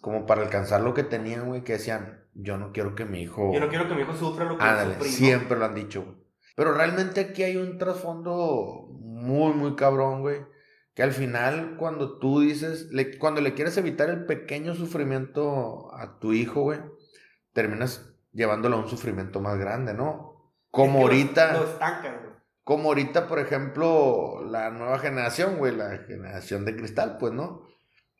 [0.00, 3.52] como para alcanzar lo que tenían, güey, que decían, yo no quiero que mi hijo...
[3.52, 6.16] Yo no quiero que mi hijo sufra lo que Ándale, siempre lo han dicho,
[6.56, 10.40] Pero realmente aquí hay un trasfondo muy, muy cabrón, güey.
[10.98, 16.32] Que al final, cuando tú dices, cuando le quieres evitar el pequeño sufrimiento a tu
[16.32, 16.80] hijo, güey,
[17.52, 20.56] terminas llevándolo a un sufrimiento más grande, ¿no?
[20.72, 21.52] Como ahorita.
[21.52, 22.34] Lo, güey.
[22.64, 27.62] Como ahorita, por ejemplo, la nueva generación, güey, la generación de cristal, pues, ¿no?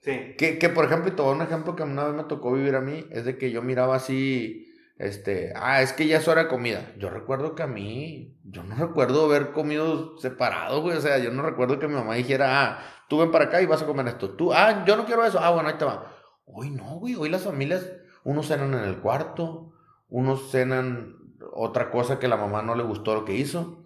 [0.01, 0.37] Sí.
[0.39, 2.81] Que, que, por ejemplo, y todo un ejemplo que una vez me tocó vivir a
[2.81, 4.68] mí, es de que yo miraba así,
[4.99, 6.93] este, ah, es que ya es hora de comida.
[6.99, 11.31] Yo recuerdo que a mí, yo no recuerdo haber comido separado, güey, o sea, yo
[11.31, 14.09] no recuerdo que mi mamá dijera, ah, tú ven para acá y vas a comer
[14.09, 14.31] esto.
[14.31, 16.13] Tú, ah, yo no quiero eso, ah, bueno, ahí te va.
[16.47, 17.89] Hoy no, güey, hoy las familias,
[18.25, 19.73] unos cenan en el cuarto,
[20.09, 21.17] unos cenan
[21.53, 23.85] otra cosa que la mamá no le gustó lo que hizo.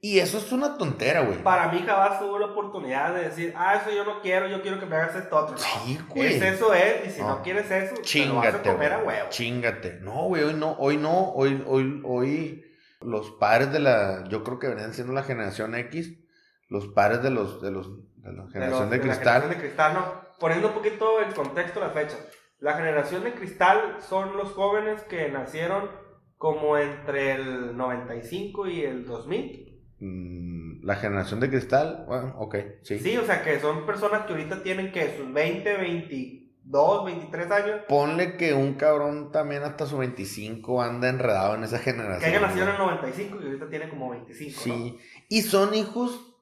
[0.00, 1.42] Y eso es una tontera, güey.
[1.42, 4.78] Para mí jamás tuvo la oportunidad de decir, ah, eso yo no quiero, yo quiero
[4.78, 5.58] que me hagas esto otro.
[5.58, 6.36] Sí, güey.
[6.36, 8.98] Es eso es, y si no, quieres eso, chingate, te lo vas a comer a
[8.98, 9.28] huevo.
[9.30, 9.98] Chingate.
[10.00, 12.64] No, güey, hoy no, hoy no, hoy, hoy, hoy
[13.00, 16.16] los padres de la, yo creo que venían siendo la generación X,
[16.68, 19.24] los padres de los, de los, de la generación de, cristal.
[19.24, 20.28] La generación de cristal, no.
[20.38, 22.16] Poniendo un poquito en contexto la fecha.
[22.60, 25.90] La generación de cristal son los jóvenes que nacieron
[26.36, 29.67] como entre el 95 y el 2000
[30.00, 33.00] Mm, la generación de cristal, bueno, ok, sí.
[33.00, 37.80] Sí, o sea que son personas que ahorita tienen que sus 20, 22, 23 años.
[37.88, 42.20] Ponle que un cabrón también hasta sus 25 anda enredado en esa generación.
[42.20, 44.60] Que haya nacido en el 95 y ahorita tiene como 25.
[44.60, 46.36] Sí, y son hijos,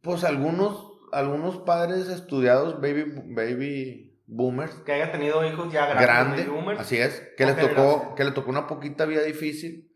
[0.00, 4.74] pues algunos, algunos padres estudiados, baby, baby boomers.
[4.84, 6.44] Que haya tenido hijos ya grandes.
[6.44, 9.93] Grande, así es, que le, tocó, que le tocó una poquita vida difícil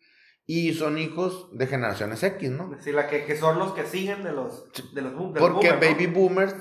[0.51, 2.75] y son hijos de generaciones X, ¿no?
[2.81, 6.55] Sí, la que, que son los que siguen de los, de los, Porque baby boomers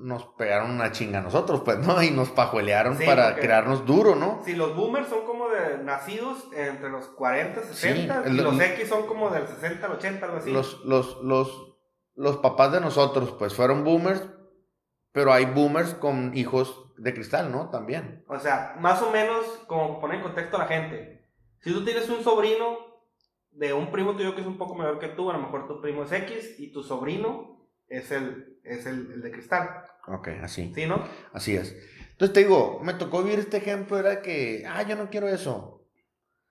[0.00, 2.02] nos pegaron una chinga a nosotros, pues, ¿no?
[2.02, 4.42] Y nos pajuelearon para crearnos duro, ¿no?
[4.44, 9.06] Sí, los boomers son como de nacidos entre los 40, 60, y los X son
[9.06, 10.52] como del 60 al 80, algo así.
[10.52, 11.74] Los, los, los,
[12.16, 14.22] los papás de nosotros, pues, fueron boomers,
[15.12, 17.70] pero hay boomers con hijos de cristal, ¿no?
[17.70, 18.26] También.
[18.28, 21.17] O sea, más o menos, como poner en contexto a la gente,
[21.60, 22.78] si tú tienes un sobrino
[23.52, 25.80] de un primo tuyo que es un poco mayor que tú, a lo mejor tu
[25.80, 29.82] primo es X y tu sobrino es el, es el, de cristal.
[30.06, 30.72] Ok, así.
[30.74, 31.04] ¿Sí, no?
[31.32, 31.76] Así es.
[32.12, 35.86] Entonces te digo, me tocó vivir este ejemplo, era que, ah, yo no quiero eso.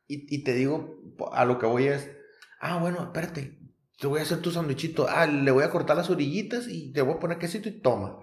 [0.08, 2.12] Y, y te digo, a lo que voy es,
[2.60, 3.58] ah, bueno, espérate,
[4.00, 7.02] te voy a hacer tu sandwichito, ah, le voy a cortar las orillitas y te
[7.02, 8.20] voy a poner quesito y toma.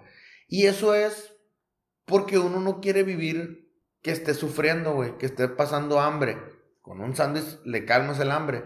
[0.48, 1.34] Y eso es
[2.04, 3.70] porque uno no quiere vivir
[4.02, 6.36] que esté sufriendo, güey, que esté pasando hambre
[6.84, 8.62] con un sándwich le calmas el hambre.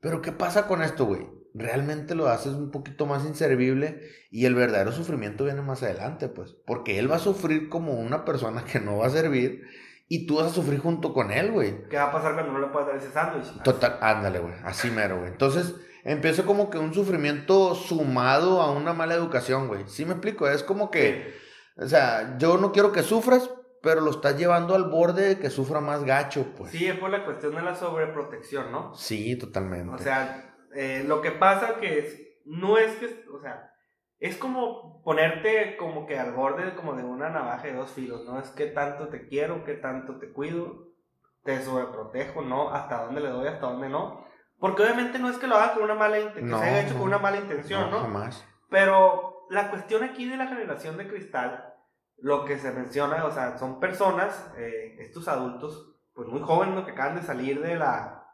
[0.00, 1.28] Pero ¿qué pasa con esto, güey?
[1.52, 6.56] Realmente lo haces un poquito más inservible y el verdadero sufrimiento viene más adelante, pues.
[6.66, 9.64] Porque él va a sufrir como una persona que no va a servir
[10.08, 11.86] y tú vas a sufrir junto con él, güey.
[11.90, 13.62] ¿Qué va a pasar cuando no le puedas dar ese sándwich?
[13.62, 14.54] Total, ándale, güey.
[14.64, 15.30] Así mero, güey.
[15.30, 19.84] Entonces, empieza como que un sufrimiento sumado a una mala educación, güey.
[19.88, 20.48] ¿Sí me explico?
[20.48, 21.34] Es como que,
[21.76, 23.50] o sea, yo no quiero que sufras,
[23.82, 26.70] pero lo estás llevando al borde de que sufra más gacho, pues.
[26.70, 28.94] Sí, es por la cuestión de la sobreprotección, ¿no?
[28.94, 29.92] Sí, totalmente.
[29.92, 33.72] O sea, eh, lo que pasa que es, no es que, o sea,
[34.20, 38.38] es como ponerte como que al borde como de una navaja de dos filos, ¿no?
[38.38, 40.92] Es que tanto te quiero, que tanto te cuido,
[41.42, 42.72] te sobreprotejo, ¿no?
[42.72, 44.24] Hasta dónde le doy, hasta dónde no.
[44.60, 46.94] Porque obviamente no es que lo haga con una mala intención, que se haya hecho
[46.94, 47.98] con una mala intención, ¿no?
[47.98, 48.46] Jamás.
[48.70, 51.71] Pero la cuestión aquí de la generación de cristal
[52.22, 56.92] lo que se menciona, o sea, son personas, eh, estos adultos, pues muy jóvenes, que
[56.92, 58.24] acaban de salir de la,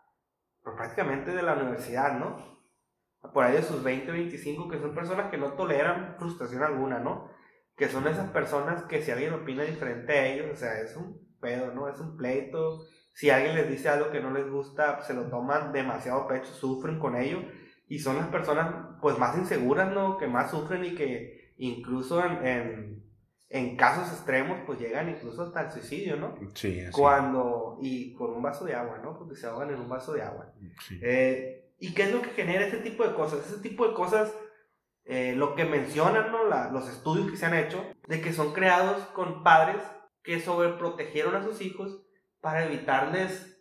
[0.62, 2.58] pues prácticamente de la universidad, ¿no?
[3.32, 7.30] Por ahí de sus 20, 25, que son personas que no toleran frustración alguna, ¿no?
[7.76, 11.26] Que son esas personas que si alguien opina diferente a ellos, o sea, es un
[11.40, 11.88] pedo, ¿no?
[11.88, 12.80] Es un pleito.
[13.14, 16.98] Si alguien les dice algo que no les gusta, se lo toman demasiado pecho, sufren
[16.98, 17.38] con ello.
[17.86, 20.18] Y son las personas, pues, más inseguras, ¿no?
[20.18, 23.07] Que más sufren y que incluso en en
[23.76, 26.34] casos extremos, pues llegan incluso hasta el suicidio, ¿no?
[26.54, 26.92] Sí, así.
[26.92, 29.16] Cuando, y con un vaso de agua, ¿no?
[29.16, 30.52] Porque se ahogan en un vaso de agua.
[30.86, 30.98] Sí.
[31.02, 33.46] Eh, ¿Y qué es lo que genera este tipo de cosas?
[33.46, 34.34] Este tipo de cosas
[35.10, 36.44] eh, lo que mencionan ¿no?
[36.44, 39.82] los estudios que se han hecho, de que son creados con padres
[40.22, 42.02] que sobreprotegieron a sus hijos
[42.42, 43.58] para evitarles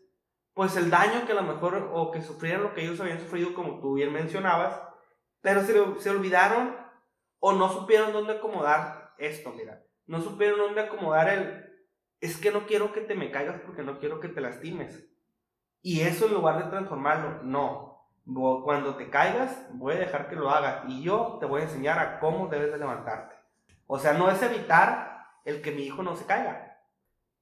[0.54, 3.54] pues el daño que a lo mejor o que sufrieran lo que ellos habían sufrido
[3.54, 4.78] como tú bien mencionabas,
[5.40, 6.76] pero se, se olvidaron
[7.40, 11.68] o no supieron dónde acomodar esto, mira, no supieron dónde acomodar el
[12.20, 15.08] es que no quiero que te me caigas porque no quiero que te lastimes.
[15.82, 18.10] Y eso en lugar de transformarlo, no.
[18.26, 22.00] Cuando te caigas, voy a dejar que lo hagas y yo te voy a enseñar
[22.00, 23.36] a cómo debes de levantarte.
[23.86, 26.82] O sea, no es evitar el que mi hijo no se caiga,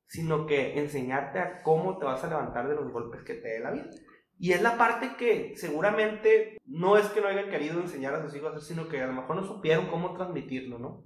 [0.06, 3.60] sino que enseñarte a cómo te vas a levantar de los golpes que te dé
[3.62, 3.90] la vida.
[4.38, 8.36] Y es la parte que seguramente no es que no hayan querido enseñar a sus
[8.36, 11.06] hijos a hacer, sino que a lo mejor no supieron cómo transmitirlo, ¿no?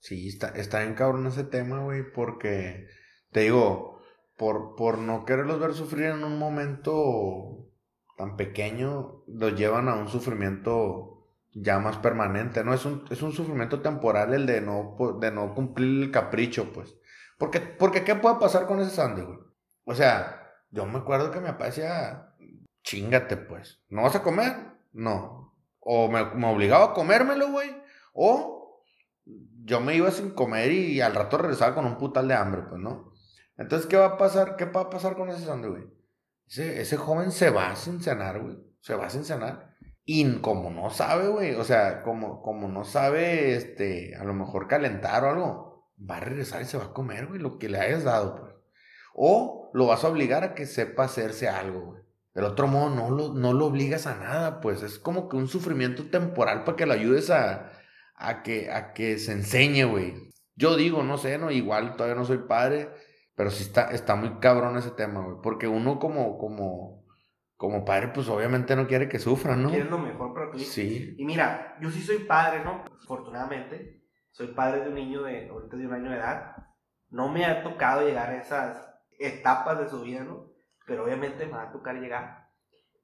[0.00, 2.88] Sí, está, está en cabrón ese tema, güey, porque
[3.32, 4.00] te digo,
[4.36, 7.66] por, por no quererlos ver sufrir en un momento
[8.16, 12.74] tan pequeño, los llevan a un sufrimiento ya más permanente, ¿no?
[12.74, 16.96] Es un, es un sufrimiento temporal el de no, de no cumplir el capricho, pues.
[17.36, 19.38] Porque, porque ¿qué puede pasar con ese Sandy, güey?
[19.84, 22.34] O sea, yo me acuerdo que mi papá decía,
[22.82, 23.80] chingate, pues.
[23.88, 24.54] ¿No vas a comer?
[24.92, 25.54] No.
[25.80, 27.70] O me, me obligaba a comérmelo, güey.
[28.12, 28.57] O
[29.68, 32.80] yo me iba sin comer y al rato regresaba con un putal de hambre, pues,
[32.80, 33.12] ¿no?
[33.58, 34.56] Entonces, ¿qué va a pasar?
[34.56, 35.84] ¿Qué va a pasar con ese Sandy, güey?
[36.48, 38.56] Ese, ese joven se va sin cenar, güey.
[38.80, 39.74] Se va sin cenar.
[40.04, 44.68] Y como no sabe, güey, o sea, como, como no sabe, este, a lo mejor
[44.68, 47.78] calentar o algo, va a regresar y se va a comer, güey, lo que le
[47.78, 48.54] hayas dado, pues.
[49.12, 52.02] O lo vas a obligar a que sepa hacerse algo, güey.
[52.32, 54.82] Del otro modo, no lo, no lo obligas a nada, pues.
[54.82, 57.70] Es como que un sufrimiento temporal para que lo ayudes a,
[58.18, 60.30] a, que, a que se enseñe, güey.
[60.56, 62.90] Yo digo, no sé, no, igual todavía no soy padre,
[63.34, 65.36] pero sí está, está muy cabrón ese tema, güey.
[65.42, 67.04] Porque uno como, como,
[67.56, 69.70] como padre, pues obviamente no quiere que sufra, ¿no?
[69.70, 70.64] Quiere lo mejor para ti.
[70.64, 71.14] Sí.
[71.16, 72.84] Y mira, yo sí soy padre, ¿no?
[73.02, 76.56] Afortunadamente, soy padre de un niño de, ahorita de un año de edad.
[77.10, 80.52] No me ha tocado llegar a esas etapas de su vida, ¿no?
[80.86, 82.48] Pero obviamente me va a tocar llegar.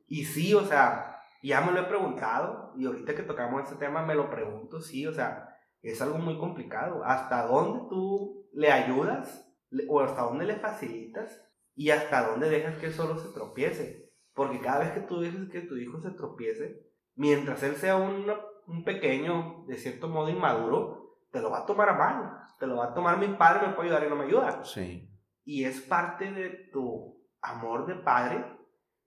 [0.07, 1.14] Y sí, o sea,
[1.49, 5.07] ya me lo he preguntado, y ahorita que tocamos este tema me lo pregunto, sí,
[5.07, 5.49] o sea,
[5.83, 7.05] es algo muy complicado.
[7.05, 9.47] ¿Hasta dónde tú le ayudas
[9.89, 14.13] o hasta dónde le facilitas y hasta dónde dejas que solo se tropiece.
[14.33, 18.27] Porque cada vez que tú dejas que tu hijo se tropiece, mientras él sea un,
[18.67, 22.39] un pequeño, de cierto modo inmaduro, te lo va a tomar a mano.
[22.59, 24.65] Te lo va a tomar mi padre, me puede ayudar y no me ayuda.
[24.65, 25.11] Sí.
[25.45, 28.45] Y es parte de tu amor de padre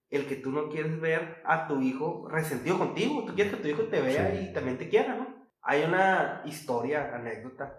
[0.09, 3.25] el que tú no quieres ver a tu hijo resentido contigo.
[3.25, 5.47] Tú quieres que tu hijo te vea y también te quiera, ¿no?
[5.61, 7.77] Hay una historia, anécdota,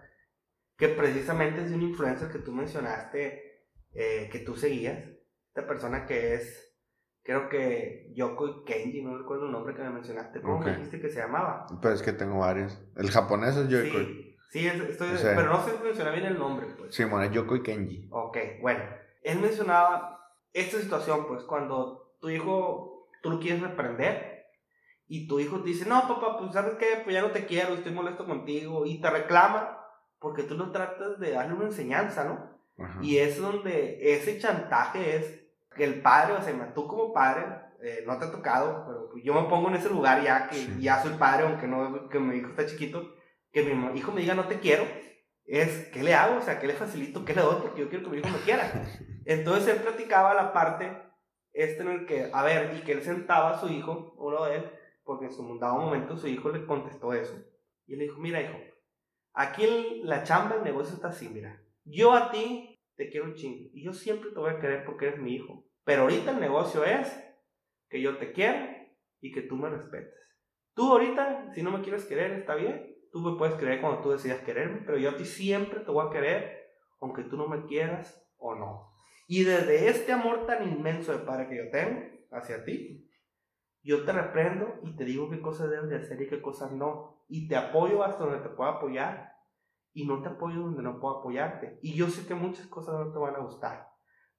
[0.77, 5.03] que precisamente es de un influencer que tú mencionaste, eh, que tú seguías,
[5.47, 6.77] esta persona que es,
[7.23, 11.09] creo que Yoko Kenji, no recuerdo el nombre que me mencionaste, ¿cómo me dijiste que
[11.09, 11.65] se llamaba?
[11.81, 12.79] Pues es que tengo varios.
[12.95, 13.97] El japonés es Yoko.
[13.97, 16.67] Sí, sí estoy, pero no sé si menciona bien el nombre.
[16.77, 16.93] Pues.
[16.93, 18.07] Sí, bueno, es Yoko y Kenji.
[18.11, 18.83] Ok, bueno,
[19.23, 24.45] él mencionaba esta situación, pues cuando tu hijo, tú lo quieres reprender,
[25.07, 27.73] y tu hijo te dice, no, papá, pues sabes qué, pues ya no te quiero,
[27.73, 29.79] estoy molesto contigo, y te reclama,
[30.19, 32.59] porque tú no tratas de darle una enseñanza, ¿no?
[33.01, 37.45] Y es donde ese chantaje es que el padre, o sea, tú como padre,
[37.81, 41.01] eh, no te ha tocado, pero yo me pongo en ese lugar ya que ya
[41.01, 43.15] soy padre, aunque no, que mi hijo está chiquito,
[43.51, 44.85] que mi hijo me diga no te quiero,
[45.45, 46.37] es, ¿qué le hago?
[46.37, 47.25] O sea, ¿qué le facilito?
[47.25, 47.55] ¿Qué le doy?
[47.61, 48.71] Porque yo quiero que mi hijo me quiera.
[49.25, 50.95] Entonces él platicaba la parte,
[51.53, 54.57] este en el que, a ver, y que él sentaba a su hijo, uno de
[54.57, 54.71] él,
[55.03, 57.35] porque en su dado momento su hijo le contestó eso.
[57.85, 58.57] Y le dijo, mira hijo,
[59.33, 61.61] Aquí la chamba, el negocio está así, mira.
[61.85, 63.69] Yo a ti te quiero un chingo.
[63.73, 65.65] Y yo siempre te voy a querer porque eres mi hijo.
[65.83, 67.07] Pero ahorita el negocio es
[67.89, 68.67] que yo te quiero
[69.21, 70.13] y que tú me respetes.
[70.73, 72.95] Tú ahorita, si no me quieres querer, está bien.
[73.11, 76.05] Tú me puedes querer cuando tú decidas quererme, pero yo a ti siempre te voy
[76.05, 78.91] a querer, aunque tú no me quieras o no.
[79.31, 83.07] Y desde este amor tan inmenso de padre que yo tengo hacia ti,
[83.83, 87.23] yo te reprendo y te digo qué cosas debes de hacer y qué cosas no.
[87.27, 89.35] Y te apoyo hasta donde te pueda apoyar.
[89.93, 91.77] Y no te apoyo donde no puedo apoyarte.
[91.83, 93.91] Y yo sé que muchas cosas no te van a gustar.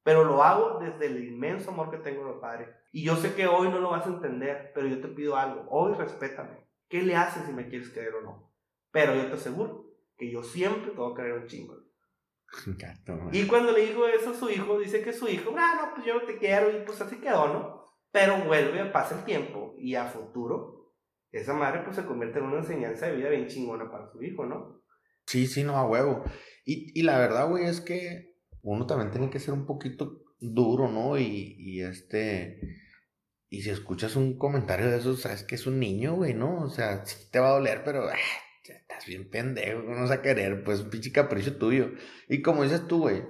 [0.02, 2.74] Pero lo hago desde el inmenso amor que tengo de Padre.
[2.90, 5.66] Y yo sé que hoy no lo vas a entender, pero yo te pido algo.
[5.70, 6.66] Hoy respétame.
[6.88, 8.52] ¿Qué le haces si me quieres querer o no?
[8.90, 9.86] Pero yo te aseguro
[10.16, 11.79] que yo siempre te voy a querer un chingo.
[13.32, 16.06] Y cuando le dijo eso a su hijo, dice que su hijo, ah, no, pues
[16.06, 16.70] yo no te quiero.
[16.70, 17.84] Y pues así quedó, ¿no?
[18.10, 20.94] Pero vuelve, pasa el tiempo y a futuro,
[21.30, 24.44] esa madre pues se convierte en una enseñanza de vida bien chingona para su hijo,
[24.46, 24.82] ¿no?
[25.26, 26.24] Sí, sí, no, a huevo.
[26.64, 30.88] Y, y la verdad, güey, es que uno también tiene que ser un poquito duro,
[30.88, 31.18] ¿no?
[31.18, 32.60] Y, y este...
[33.48, 36.62] Y si escuchas un comentario de esos, sabes que es un niño, güey, ¿no?
[36.62, 38.14] O sea, sí te va a doler, pero ah,
[39.00, 41.92] estás bien pendejo, no vas a querer, pues un pinche capricho tuyo.
[42.28, 43.24] Y como dices tú, güey,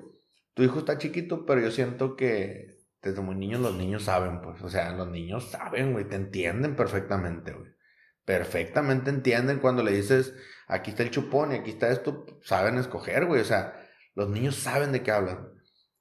[0.55, 4.61] tu hijo está chiquito, pero yo siento que desde muy niños los niños saben, pues,
[4.63, 7.71] o sea, los niños saben, güey, te entienden perfectamente, güey.
[8.25, 10.35] Perfectamente entienden cuando le dices,
[10.67, 13.75] aquí está el chupón y aquí está esto, saben escoger, güey, o sea,
[14.15, 15.49] los niños saben de qué hablan.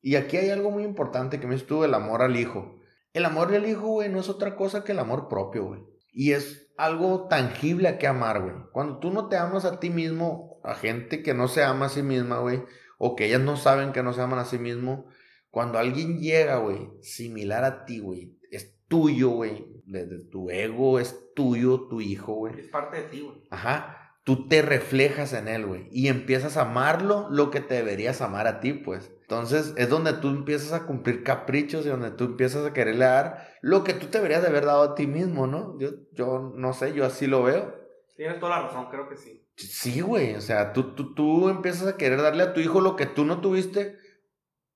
[0.01, 2.79] Y aquí hay algo muy importante que me estuvo el amor al hijo.
[3.13, 5.81] El amor del hijo, güey, no es otra cosa que el amor propio, güey.
[6.19, 8.53] Y es algo tangible a que amar, güey.
[8.73, 11.89] Cuando tú no te amas a ti mismo, a gente que no se ama a
[11.89, 12.61] sí misma, güey,
[12.97, 15.05] o que ellas no saben que no se aman a sí mismo,
[15.49, 21.17] cuando alguien llega, güey, similar a ti, güey, es tuyo, güey, desde tu ego es
[21.33, 22.59] tuyo, tu hijo, güey.
[22.59, 23.41] Es parte de ti, güey.
[23.49, 23.98] Ajá
[24.29, 28.45] tú te reflejas en él, güey, y empiezas a amarlo lo que te deberías amar
[28.45, 29.11] a ti, pues.
[29.21, 33.47] Entonces es donde tú empiezas a cumplir caprichos y donde tú empiezas a quererle dar
[33.63, 35.79] lo que tú te deberías de haber dado a ti mismo, ¿no?
[35.79, 37.73] Yo, yo no sé, yo así lo veo.
[38.15, 39.47] Tienes toda la razón, creo que sí.
[39.55, 42.95] Sí, güey, o sea, tú, tú, tú empiezas a querer darle a tu hijo lo
[42.95, 43.97] que tú no tuviste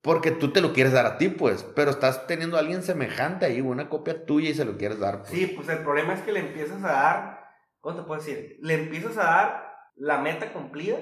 [0.02, 3.46] porque tú te lo quieres dar a ti, pues, pero estás teniendo a alguien semejante
[3.46, 5.20] ahí, una copia tuya y se lo quieres dar.
[5.20, 5.30] Pues.
[5.30, 7.43] Sí, pues el problema es que le empiezas a dar,
[7.84, 8.58] ¿cómo te puedo decir?
[8.62, 10.98] Le empiezas a dar la meta cumplida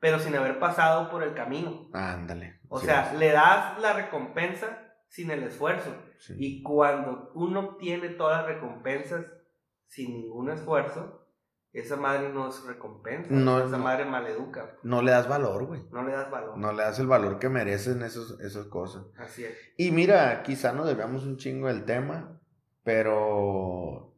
[0.00, 1.88] pero sin haber pasado por el camino.
[1.92, 2.60] Ándale.
[2.68, 4.78] O sea, le das la recompensa
[5.08, 5.94] sin el esfuerzo.
[6.38, 9.26] Y cuando uno obtiene todas las recompensas
[9.86, 11.28] sin ningún esfuerzo,
[11.72, 13.30] esa madre no es recompensa.
[13.30, 14.78] No, esa madre maleduca.
[14.82, 15.82] No le das valor, güey.
[15.90, 16.56] No le das valor.
[16.56, 19.04] No le das el valor que merecen esos, esas cosas.
[19.18, 19.56] Así es.
[19.76, 22.40] Y mira, quizá no debemos un chingo del tema,
[22.82, 24.09] pero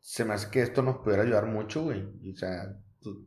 [0.00, 2.02] se me hace que esto nos pudiera ayudar mucho, güey.
[2.02, 2.74] O sea,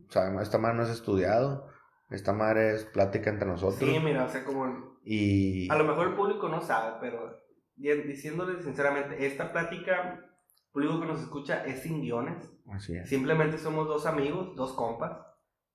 [0.10, 1.74] sabemos, esta madre no es estudiado
[2.14, 3.80] esta madre es plática entre nosotros.
[3.80, 5.00] Sí, mira, o sea, como...
[5.04, 5.68] Y...
[5.72, 7.40] A lo mejor el público no sabe, pero
[7.76, 12.52] diciéndole sinceramente, esta plática, el público que nos escucha es sin guiones.
[12.72, 13.10] Así es.
[13.10, 15.18] Simplemente somos dos amigos, dos compas,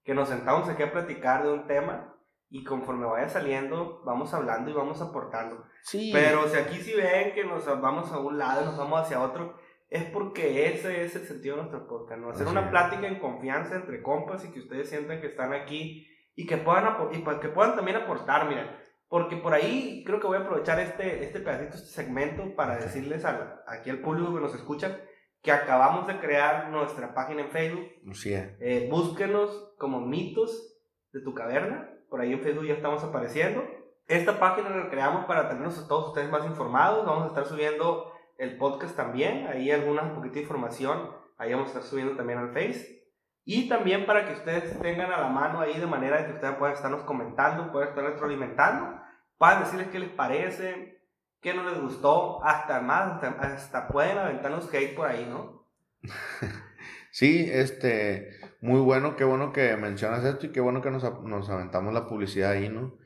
[0.05, 2.15] que nos sentamos aquí a platicar de un tema
[2.51, 5.65] y conforme vaya saliendo, vamos hablando y vamos aportando.
[5.83, 6.11] Sí.
[6.13, 9.57] Pero si aquí sí ven que nos vamos a un lado, nos vamos hacia otro,
[9.89, 12.31] es porque ese es el sentido de nuestro podcast, ¿no?
[12.31, 16.47] Hacer una plática en confianza entre compas y que ustedes sientan que están aquí y
[16.47, 18.69] que puedan, y pues, que puedan también aportar, miren,
[19.09, 23.25] porque por ahí creo que voy a aprovechar este, este pedacito, este segmento para decirles
[23.25, 25.01] a, aquí al público que nos escucha
[25.43, 27.87] que acabamos de crear nuestra página en Facebook.
[28.13, 28.35] Sí.
[28.35, 30.79] Eh, búsquenos como mitos
[31.13, 33.65] de tu caverna, por ahí en Facebook ya estamos apareciendo.
[34.07, 38.13] Esta página la creamos para tenernos a todos ustedes más informados, vamos a estar subiendo
[38.39, 42.39] el podcast también, ahí alguna un poquito de información, ahí vamos a estar subiendo también
[42.39, 42.99] al Face.
[43.45, 46.77] Y también para que ustedes tengan a la mano ahí de manera que ustedes puedan
[46.77, 49.01] estarnos comentando, puedan estar retroalimentando,
[49.39, 51.03] puedan decirles qué les parece,
[51.41, 55.67] qué no les gustó, hasta más, hasta, pueden aventarnos hate por ahí, ¿no?
[57.11, 58.31] sí, este,
[58.61, 62.07] muy bueno, qué bueno que mencionas esto y qué bueno que nos, nos aventamos la
[62.07, 62.98] publicidad ahí, ¿no?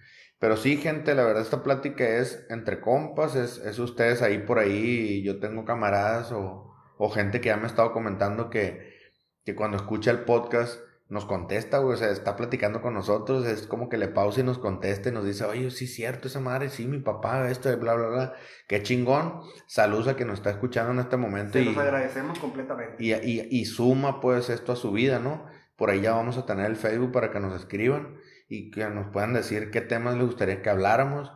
[0.43, 4.59] Pero sí, gente, la verdad esta plática es entre compas, es, es ustedes ahí por
[4.59, 8.93] ahí, yo tengo camaradas o, o gente que ya me ha estado comentando que
[9.45, 13.67] que cuando escucha el podcast nos contesta, güey, o sea, está platicando con nosotros, es
[13.67, 16.71] como que le pausa y nos contesta y nos dice, oye, sí, cierto, esa madre,
[16.71, 18.35] sí, mi papá, esto, bla, bla, bla.
[18.67, 19.43] Qué chingón.
[19.67, 21.59] Saludos a que nos está escuchando en este momento.
[21.59, 22.97] y, nos agradecemos completamente.
[22.99, 25.45] Y, y, y, suma, pues, esto a su vida, ¿no?
[25.77, 28.17] Por ahí ya vamos a tener el Facebook para que nos escriban
[28.53, 31.33] y que nos puedan decir qué temas les gustaría que habláramos.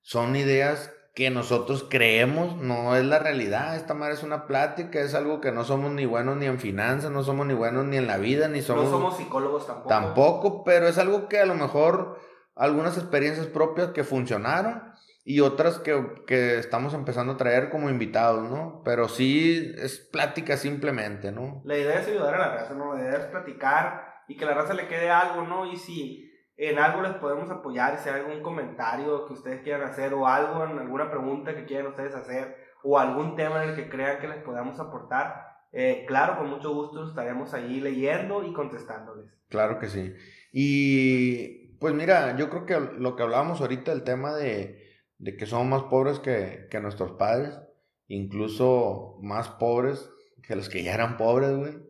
[0.00, 3.76] Son ideas que nosotros creemos, no es la realidad.
[3.76, 7.12] Esta madre es una plática, es algo que no somos ni buenos ni en finanzas,
[7.12, 8.86] no somos ni buenos ni en la vida, ni somos...
[8.86, 9.88] No somos psicólogos tampoco.
[9.88, 12.18] Tampoco, pero es algo que a lo mejor
[12.56, 14.82] algunas experiencias propias que funcionaron
[15.22, 18.82] y otras que, que estamos empezando a traer como invitados, ¿no?
[18.84, 21.62] Pero sí es plática simplemente, ¿no?
[21.64, 22.94] La idea es ayudar a la raza, ¿no?
[22.94, 25.70] La idea es platicar y que la raza le quede algo, ¿no?
[25.70, 26.29] Y si
[26.68, 30.62] en algo les podemos apoyar, si hay algún comentario que ustedes quieran hacer o algo,
[30.64, 34.28] en alguna pregunta que quieran ustedes hacer o algún tema en el que crean que
[34.28, 39.30] les podamos aportar, eh, claro, con mucho gusto estaremos allí leyendo y contestándoles.
[39.48, 40.12] Claro que sí.
[40.52, 44.86] Y pues mira, yo creo que lo que hablábamos ahorita, el tema de,
[45.16, 47.58] de que somos más pobres que, que nuestros padres,
[48.06, 50.10] incluso más pobres
[50.42, 51.89] que los que ya eran pobres, güey.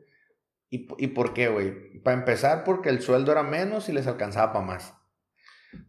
[0.71, 2.01] ¿Y, ¿Y por qué, güey?
[2.01, 4.95] Para empezar, porque el sueldo era menos y les alcanzaba para más.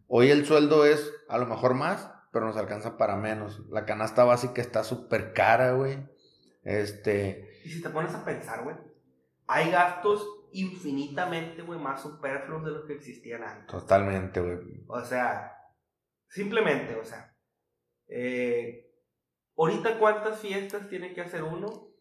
[0.06, 3.62] Hoy el sueldo es a lo mejor más, pero nos alcanza para menos.
[3.70, 5.98] La canasta básica está súper cara, güey.
[6.62, 7.60] Este.
[7.64, 8.76] Y si te pones a pensar, güey,
[9.46, 13.66] hay gastos infinitamente, güey, más superfluos de los que existían antes.
[13.68, 14.84] Totalmente, güey.
[14.86, 15.56] O sea,
[16.28, 17.34] simplemente, o sea,
[18.08, 18.92] eh,
[19.56, 21.91] Ahorita, ¿cuántas fiestas tiene que hacer uno?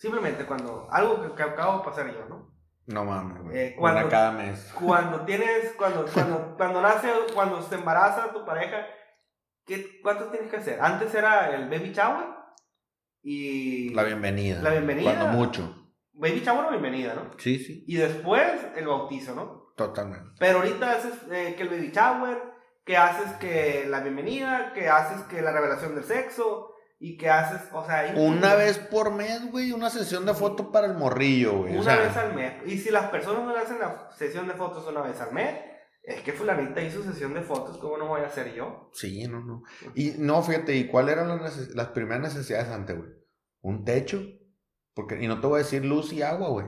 [0.00, 2.50] Simplemente cuando, algo que, que acabo de pasar yo, ¿no?
[2.86, 3.58] No mames, güey.
[3.58, 4.72] Eh, cuando- Una cada mes.
[4.80, 8.86] Cuando tienes, cuando, cuando, cuando nace, cuando se embaraza tu pareja,
[9.66, 10.80] ¿qué, ¿cuántos tienes que hacer?
[10.80, 12.28] Antes era el baby shower
[13.22, 13.90] y...
[13.92, 14.62] La bienvenida.
[14.62, 15.12] La bienvenida.
[15.14, 15.92] Cuando mucho.
[16.14, 17.30] Baby shower o bienvenida, ¿no?
[17.38, 17.84] Sí, sí.
[17.86, 19.72] Y después el bautizo, ¿no?
[19.76, 20.30] Totalmente.
[20.38, 22.38] Pero ahorita haces eh, que el baby shower,
[22.86, 27.62] que haces que la bienvenida, que haces que la revelación del sexo y que haces,
[27.72, 28.00] o sea...
[28.00, 31.72] hay- Una vez por mes, güey, una sesión de foto para el morrillo, güey.
[31.72, 32.52] Una o sea, vez al mes.
[32.66, 35.56] Y si las personas no le hacen la sesión de fotos una vez al mes,
[36.02, 38.90] es que fulanita hizo sesión de fotos, ¿cómo no voy a hacer yo?
[38.92, 39.62] Sí, no, no.
[39.94, 41.42] Y no, fíjate, ¿y cuáles eran
[41.74, 43.08] las, primeras necesidades antes, güey?
[43.62, 44.20] Un techo.
[44.92, 46.66] Porque, y no te voy a decir luz y agua, güey.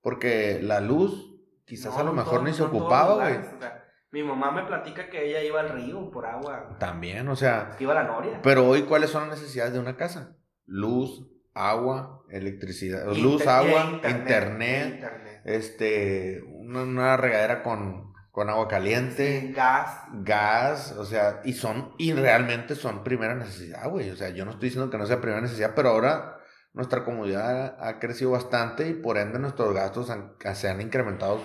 [0.00, 3.36] Porque la luz, quizás No, a lo mejor todo- ni se ocupaba, güey.
[3.36, 3.83] o sea,
[4.14, 7.70] mi mamá me platica que ella iba al río por agua, También, o sea.
[7.76, 8.40] que iba a la noria.
[8.42, 10.36] Pero hoy, ¿cuáles son las necesidades de una casa?
[10.66, 13.06] Luz, agua, electricidad.
[13.14, 15.42] Luz, agua, internet, internet.
[15.44, 19.40] este, una, una regadera con, con agua caliente.
[19.40, 20.02] Sí, gas.
[20.22, 24.10] gas, o sea, y son, y realmente son primera necesidad, güey.
[24.10, 26.38] O sea, yo no estoy diciendo que no sea primera necesidad, pero ahora
[26.72, 31.40] nuestra comodidad ha crecido bastante y por ende nuestros gastos han- se han incrementado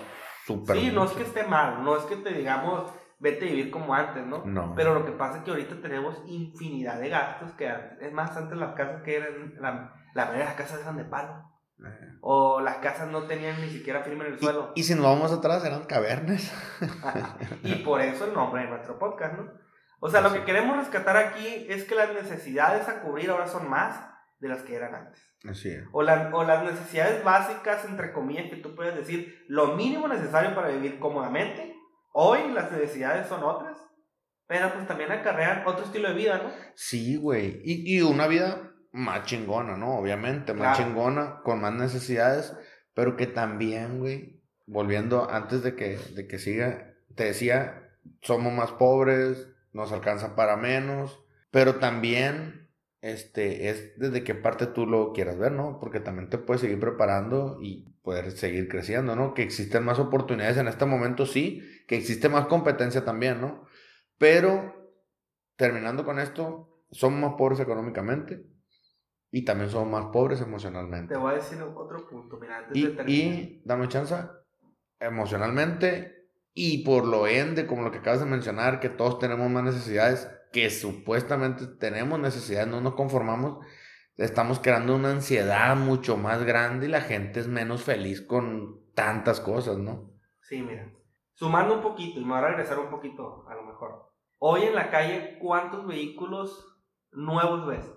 [0.54, 3.70] súper Sí, no es que esté mal, no es que te digamos, vete a vivir
[3.70, 4.44] como antes, ¿no?
[4.44, 4.74] No.
[4.74, 8.36] Pero lo que pasa es que ahorita tenemos infinidad de gastos que antes, es más,
[8.36, 11.46] antes las casas que eran, la, la mayoría de las casas eran de palo.
[11.78, 12.18] Eh.
[12.20, 14.72] O las casas no tenían ni siquiera firme en el suelo.
[14.74, 16.52] Y, y si nos vamos atrás, eran cavernas.
[17.62, 19.50] y por eso el nombre de nuestro podcast, ¿no?
[20.00, 23.68] O sea, lo que queremos rescatar aquí es que las necesidades a cubrir ahora son
[23.68, 24.09] más
[24.40, 25.22] de las que eran antes.
[25.48, 25.84] Así es.
[25.92, 30.54] O, la- o las necesidades básicas, entre comillas, que tú puedes decir, lo mínimo necesario
[30.54, 31.74] para vivir cómodamente.
[32.12, 33.78] Hoy las necesidades son otras,
[34.46, 36.50] pero pues también acarrean otro estilo de vida, ¿no?
[36.74, 37.60] Sí, güey.
[37.64, 39.96] Y, y una vida más chingona, ¿no?
[39.98, 40.90] Obviamente, más Claro.
[40.90, 42.56] chingona, con más necesidades,
[42.94, 47.90] pero que también, güey, volviendo antes de que, de que siga, te decía,
[48.22, 51.22] somos más pobres, nos alcanza para menos,
[51.52, 52.69] pero también,
[53.02, 55.78] este, es desde qué parte tú lo quieras ver, ¿no?
[55.80, 59.34] Porque también te puedes seguir preparando y poder seguir creciendo, ¿no?
[59.34, 63.64] Que existen más oportunidades en este momento, sí, que existe más competencia también, ¿no?
[64.18, 64.74] Pero,
[65.56, 68.44] terminando con esto, somos más pobres económicamente
[69.30, 71.14] y también somos más pobres emocionalmente.
[71.14, 73.08] Te voy a decir otro punto, mira, antes Y, de terminar.
[73.08, 74.14] y dame chance,
[74.98, 79.62] emocionalmente y por lo ende, como lo que acabas de mencionar, que todos tenemos más
[79.62, 83.64] necesidades, que supuestamente tenemos necesidades, no nos conformamos,
[84.16, 89.40] estamos creando una ansiedad mucho más grande y la gente es menos feliz con tantas
[89.40, 90.12] cosas, ¿no?
[90.40, 90.92] Sí, mira.
[91.34, 94.12] Sumando un poquito, y me voy a regresar un poquito, a lo mejor.
[94.38, 96.78] Hoy en la calle, ¿cuántos vehículos
[97.12, 97.90] nuevos ves?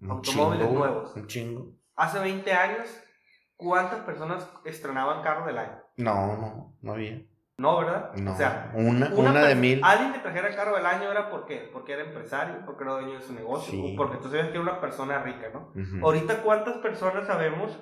[0.00, 1.16] Un Automóviles chingo, nuevos.
[1.16, 1.72] Un chingo.
[1.96, 3.02] Hace 20 años,
[3.56, 5.82] ¿cuántas personas estrenaban carro del año?
[5.96, 7.22] No, no, no había.
[7.58, 8.12] No, ¿verdad?
[8.14, 9.80] No, O sea, una, una, de mil.
[9.82, 11.68] Alguien que trajera carro del año era ¿por qué?
[11.72, 13.94] Porque era empresario, porque era dueño de su negocio, Sí.
[13.94, 15.72] o porque tú sabías que era una persona rica, ¿no?
[16.04, 17.76] Ahorita, ¿cuántas personas sabemos,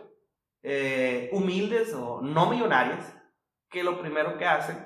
[0.62, 3.14] eh, humildes o no millonarias,
[3.68, 4.78] que lo primero que hacen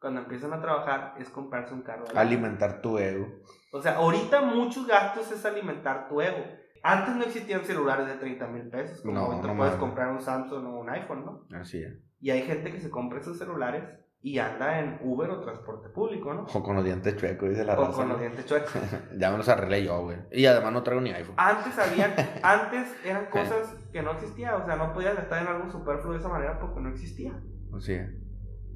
[0.00, 2.20] cuando empiezan a trabajar es comprarse un carro del año?
[2.28, 3.28] Alimentar tu ego.
[3.72, 6.44] O sea, ahorita muchos gastos es alimentar tu ego.
[6.82, 10.66] Antes no existían celulares de 30 mil pesos, como No, no puedes comprar un Samsung
[10.66, 11.56] o un iPhone, ¿no?
[11.56, 11.94] Así es.
[12.18, 13.84] Y hay gente que se compra esos celulares
[14.24, 16.44] y anda en Uber o transporte público, ¿no?
[16.44, 17.96] O con los dientes chuecos, dice la O raza.
[17.96, 18.12] con ¿no?
[18.14, 18.72] los dientes chuecos.
[19.18, 20.18] ya me los arreglé yo, güey.
[20.30, 21.34] Y además no traigo ni iPhone.
[21.36, 25.70] Antes habían, antes eran cosas que no existían, o sea, no podías gastar en algo
[25.70, 27.32] superfluo de esa manera porque no existía.
[27.76, 28.10] Así es.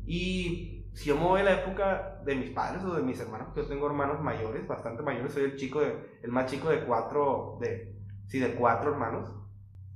[0.04, 3.48] Y si yo me voy a la época de mis padres o de mis hermanos,
[3.54, 6.80] que yo tengo hermanos mayores, bastante mayores, soy el chico de, el más chico de
[6.84, 7.94] cuatro, de,
[8.26, 9.32] sí, de cuatro hermanos.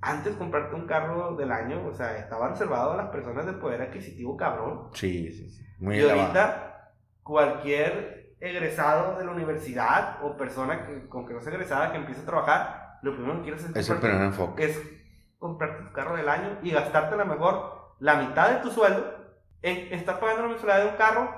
[0.03, 3.82] Antes comprarte un carro del año, o sea, estaba reservado a las personas de poder
[3.82, 4.88] adquisitivo cabrón.
[4.94, 5.62] Sí, sí, sí.
[5.78, 6.20] Muy y elevado.
[6.22, 6.92] ahorita
[7.22, 12.22] cualquier egresado de la universidad o persona que, con que no sea egresada que empiece
[12.22, 14.64] a trabajar, lo primero que quieres es Es el comprarte- primer enfoque.
[14.64, 14.80] es
[15.38, 19.05] comprarte tu carro del año y gastarte a lo mejor la mitad de tu sueldo
[19.62, 21.30] en estar pagando la mensualidad de un carro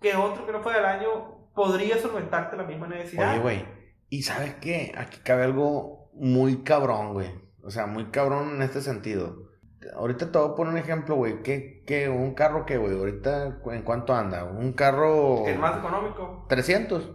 [0.00, 3.32] que otro que no fue del año podría solventarte la misma necesidad.
[3.32, 3.64] Oye, güey.
[4.08, 4.94] ¿Y sabes qué?
[4.96, 7.30] Aquí cabe algo muy cabrón, güey.
[7.66, 9.50] O sea, muy cabrón en este sentido.
[9.94, 11.42] Ahorita te voy a poner un ejemplo, güey.
[11.42, 12.96] ¿Qué, qué, un carro qué, güey?
[12.96, 14.44] Ahorita, ¿en cuánto anda?
[14.44, 15.46] Un carro...
[15.46, 17.10] El más económico 300.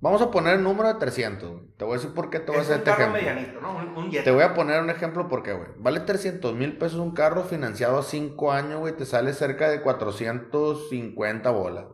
[0.00, 1.50] Vamos a poner el número de 300.
[1.50, 1.64] güey.
[1.76, 3.34] Te voy a decir por qué te voy a es hacer un este carro ejemplo.
[3.34, 3.76] medianito, ¿no?
[3.76, 4.10] Un, un.
[4.10, 5.70] Te voy a poner un ejemplo porque, güey.
[5.78, 8.96] Vale 300 mil pesos un carro financiado a 5 años, güey.
[8.96, 11.86] Te sale cerca de 450 bolas.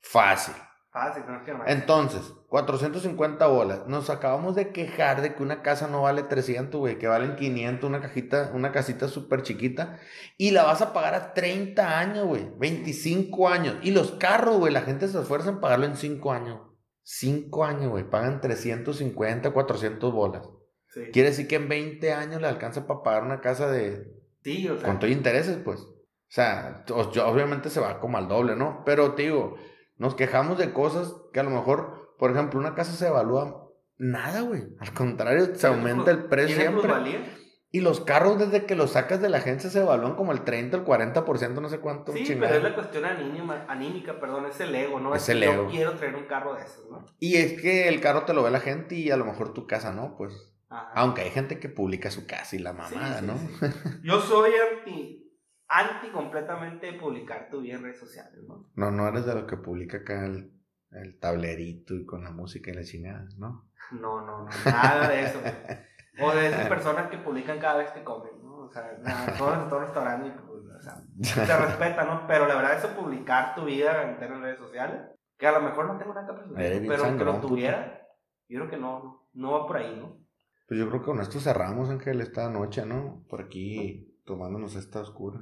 [0.00, 0.54] Fácil.
[0.92, 1.64] Fácil, no es que no.
[1.66, 3.86] Entonces, 450 bolas.
[3.86, 7.88] Nos acabamos de quejar de que una casa no vale 300, güey, que valen 500,
[7.88, 9.98] una cajita, una casita súper chiquita.
[10.36, 12.50] Y la vas a pagar a 30 años, güey.
[12.58, 13.76] 25 años.
[13.82, 16.60] Y los carros, güey, la gente se esfuerza en pagarlo en 5 años.
[17.02, 18.08] 5 años, güey.
[18.08, 20.48] Pagan 350, 400 bolas.
[20.88, 21.02] Sí.
[21.12, 24.10] Quiere decir que en 20 años le alcanza para pagar una casa de...
[24.42, 24.88] Sí, o sea.
[24.88, 25.80] Con todo intereses, pues.
[25.80, 28.82] O sea, obviamente se va como al doble, ¿no?
[28.84, 29.56] Pero te digo,
[29.96, 34.42] nos quejamos de cosas que a lo mejor, por ejemplo, una casa se evalúa nada,
[34.42, 34.64] güey.
[34.80, 37.38] Al contrario, se aumenta el precio ¿Tiene siempre.
[37.70, 40.78] Y los carros, desde que los sacas de la agencia, se evalúan como el 30,
[40.78, 42.12] el 40%, no sé cuánto.
[42.12, 42.46] Sí, chingado.
[42.54, 45.14] pero es la cuestión anímica, anímica, perdón, es el ego, ¿no?
[45.14, 45.66] Es que el yo ego.
[45.68, 47.04] quiero traer un carro de esos, ¿no?
[47.18, 49.66] Y es que el carro te lo ve la gente y a lo mejor tu
[49.66, 50.32] casa no, pues.
[50.70, 50.92] Ajá.
[50.94, 53.36] Aunque hay gente que publica su casa y la Sí, mamada, sí, ¿no?
[53.36, 53.74] sí.
[54.02, 55.30] Yo soy anti,
[55.68, 58.70] anti completamente publicar tu vida en redes sociales, ¿no?
[58.76, 60.52] No, no eres de lo que publica acá el,
[60.92, 63.70] el tablerito y con la música y la chingada, ¿no?
[63.92, 65.40] No, no, no, nada de eso.
[66.20, 68.56] O de esas personas que publican cada vez que comen, ¿no?
[68.64, 72.26] O sea, nada, todos en todo restaurante, y, pues, o sea, se respeta, ¿no?
[72.26, 75.00] Pero la verdad, eso publicar tu vida entera en redes sociales,
[75.38, 77.48] que a lo mejor no tengo que Eres bien pero que sangrón, lo puto.
[77.48, 78.02] tuviera,
[78.48, 80.18] yo creo que no, no va por ahí, ¿no?
[80.66, 83.24] Pues yo creo que con esto cerramos, Ángel, esta noche, ¿no?
[83.28, 85.40] Por aquí tomándonos esta oscura.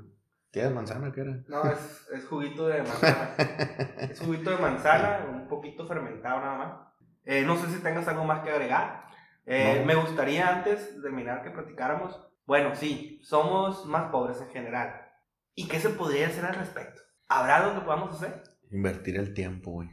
[0.56, 1.38] ¿Tienes manzana qué era?
[1.48, 3.34] No, es, es juguito de manzana.
[4.10, 6.78] Es juguito de manzana, un poquito fermentado nada más.
[7.26, 9.04] Eh, no sé si tengas algo más que agregar.
[9.44, 9.84] Eh, No.
[9.84, 12.18] Me gustaría antes de terminar que platicáramos.
[12.46, 14.98] Bueno, sí, somos más pobres en general.
[15.54, 17.02] ¿Y qué se podría hacer al respecto?
[17.28, 18.42] ¿Habrá algo que podamos hacer?
[18.70, 19.90] Invertir el tiempo, güey.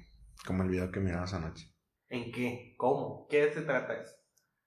[0.48, 1.76] Como el video que mirabas anoche.
[2.08, 2.74] ¿En qué?
[2.78, 3.28] ¿Cómo?
[3.30, 4.16] ¿Qué se trata eso?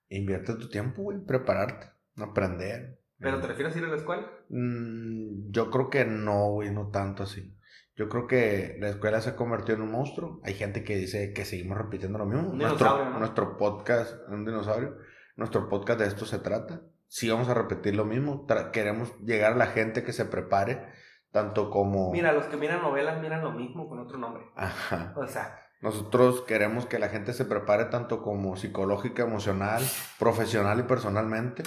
[0.09, 1.25] Invierte tu tiempo, güey.
[1.25, 1.87] Prepararte.
[2.17, 3.01] Aprender.
[3.19, 4.27] ¿Pero te refieres a ir a la escuela?
[4.49, 7.53] Mm, yo creo que no, güey, no tanto así.
[7.95, 10.39] Yo creo que la escuela se ha convertido en un monstruo.
[10.43, 12.49] Hay gente que dice que seguimos repitiendo lo mismo.
[12.51, 13.19] Un nuestro, dinosaurio, ¿no?
[13.19, 14.97] nuestro podcast, un dinosaurio.
[15.35, 16.81] Nuestro podcast de esto se trata.
[17.07, 18.45] Sí vamos a repetir lo mismo.
[18.45, 20.85] Tra- queremos llegar a la gente que se prepare,
[21.31, 22.11] tanto como...
[22.11, 24.43] Mira, los que miran novelas miran lo mismo con otro nombre.
[24.55, 25.13] Ajá.
[25.15, 29.81] O sea, Nosotros queremos que la gente se prepare tanto como psicológica, emocional,
[30.19, 31.63] profesional y personalmente.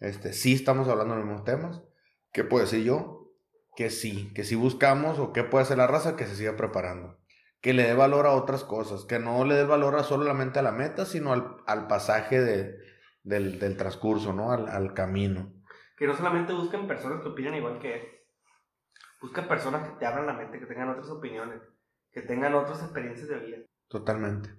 [0.00, 1.82] Este, sí estamos hablando de los mismos temas.
[2.32, 3.32] ¿Qué puedo decir yo?
[3.76, 7.18] Que sí, que sí buscamos o qué puede hacer la raza que se siga preparando.
[7.60, 10.62] Que le dé valor a otras cosas, que no le dé valor a solamente a
[10.62, 12.76] la meta, sino al, al pasaje de,
[13.22, 14.52] del, del transcurso, ¿no?
[14.52, 15.52] Al, al camino.
[15.96, 18.08] que no solamente busquen personas que opinan igual que él.
[19.20, 21.62] Busca personas que te abran la mente, que tengan otras opiniones,
[22.12, 23.58] que tengan otras experiencias de vida.
[23.88, 24.50] Totalmente.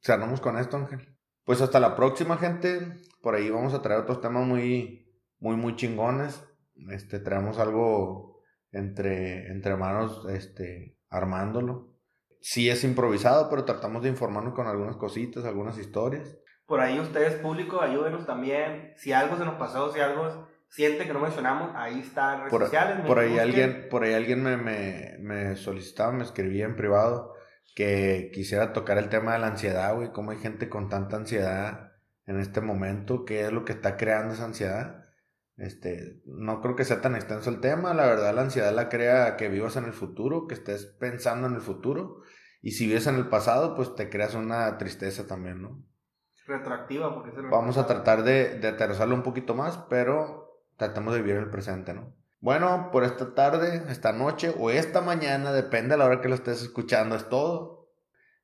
[0.00, 1.15] Cerramos con esto, Ángel.
[1.46, 2.80] Pues hasta la próxima, gente.
[3.22, 6.42] Por ahí vamos a traer otros temas muy, muy, muy chingones.
[6.90, 8.40] Este, traemos algo
[8.72, 11.94] entre, entre manos, este, armándolo.
[12.40, 16.36] Sí es improvisado, pero tratamos de informarnos con algunas cositas, algunas historias.
[16.66, 18.92] Por ahí ustedes, público, ayúdenos también.
[18.96, 22.64] Si algo se nos pasó, si algo siente que no mencionamos, ahí está redes Por,
[22.64, 23.06] sociales.
[23.06, 23.48] por ahí busquen.
[23.48, 27.35] alguien, por ahí alguien me, me, me solicitaba, me escribía en privado
[27.74, 30.12] que quisiera tocar el tema de la ansiedad, güey.
[30.12, 31.92] Cómo hay gente con tanta ansiedad
[32.26, 35.04] en este momento, qué es lo que está creando esa ansiedad.
[35.56, 37.94] Este, no creo que sea tan extenso el tema.
[37.94, 41.54] La verdad, la ansiedad la crea que vivas en el futuro, que estés pensando en
[41.54, 42.22] el futuro.
[42.60, 45.84] Y si vives en el pasado, pues te creas una tristeza también, ¿no?
[46.46, 51.14] Retroactiva, porque es el Vamos a tratar de, de aterrizarlo un poquito más, pero tratemos
[51.14, 52.14] de vivir el presente, ¿no?
[52.46, 56.36] Bueno, por esta tarde, esta noche o esta mañana, depende de la hora que lo
[56.36, 57.88] estés escuchando, es todo.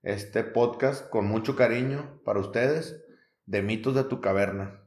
[0.03, 3.00] Este podcast con mucho cariño para ustedes
[3.46, 4.80] de Mitos de tu Caverna.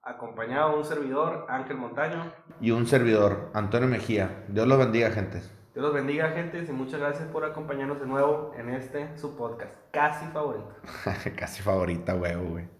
[0.00, 2.32] Acompañado de un servidor, Ángel Montaño.
[2.58, 4.46] Y un servidor, Antonio Mejía.
[4.48, 5.42] Dios los bendiga, gente.
[5.74, 9.74] Dios los bendiga, gente, y muchas gracias por acompañarnos de nuevo en este, su podcast,
[9.90, 10.74] casi favorito.
[11.36, 12.77] Casi favorita, huevo, güey.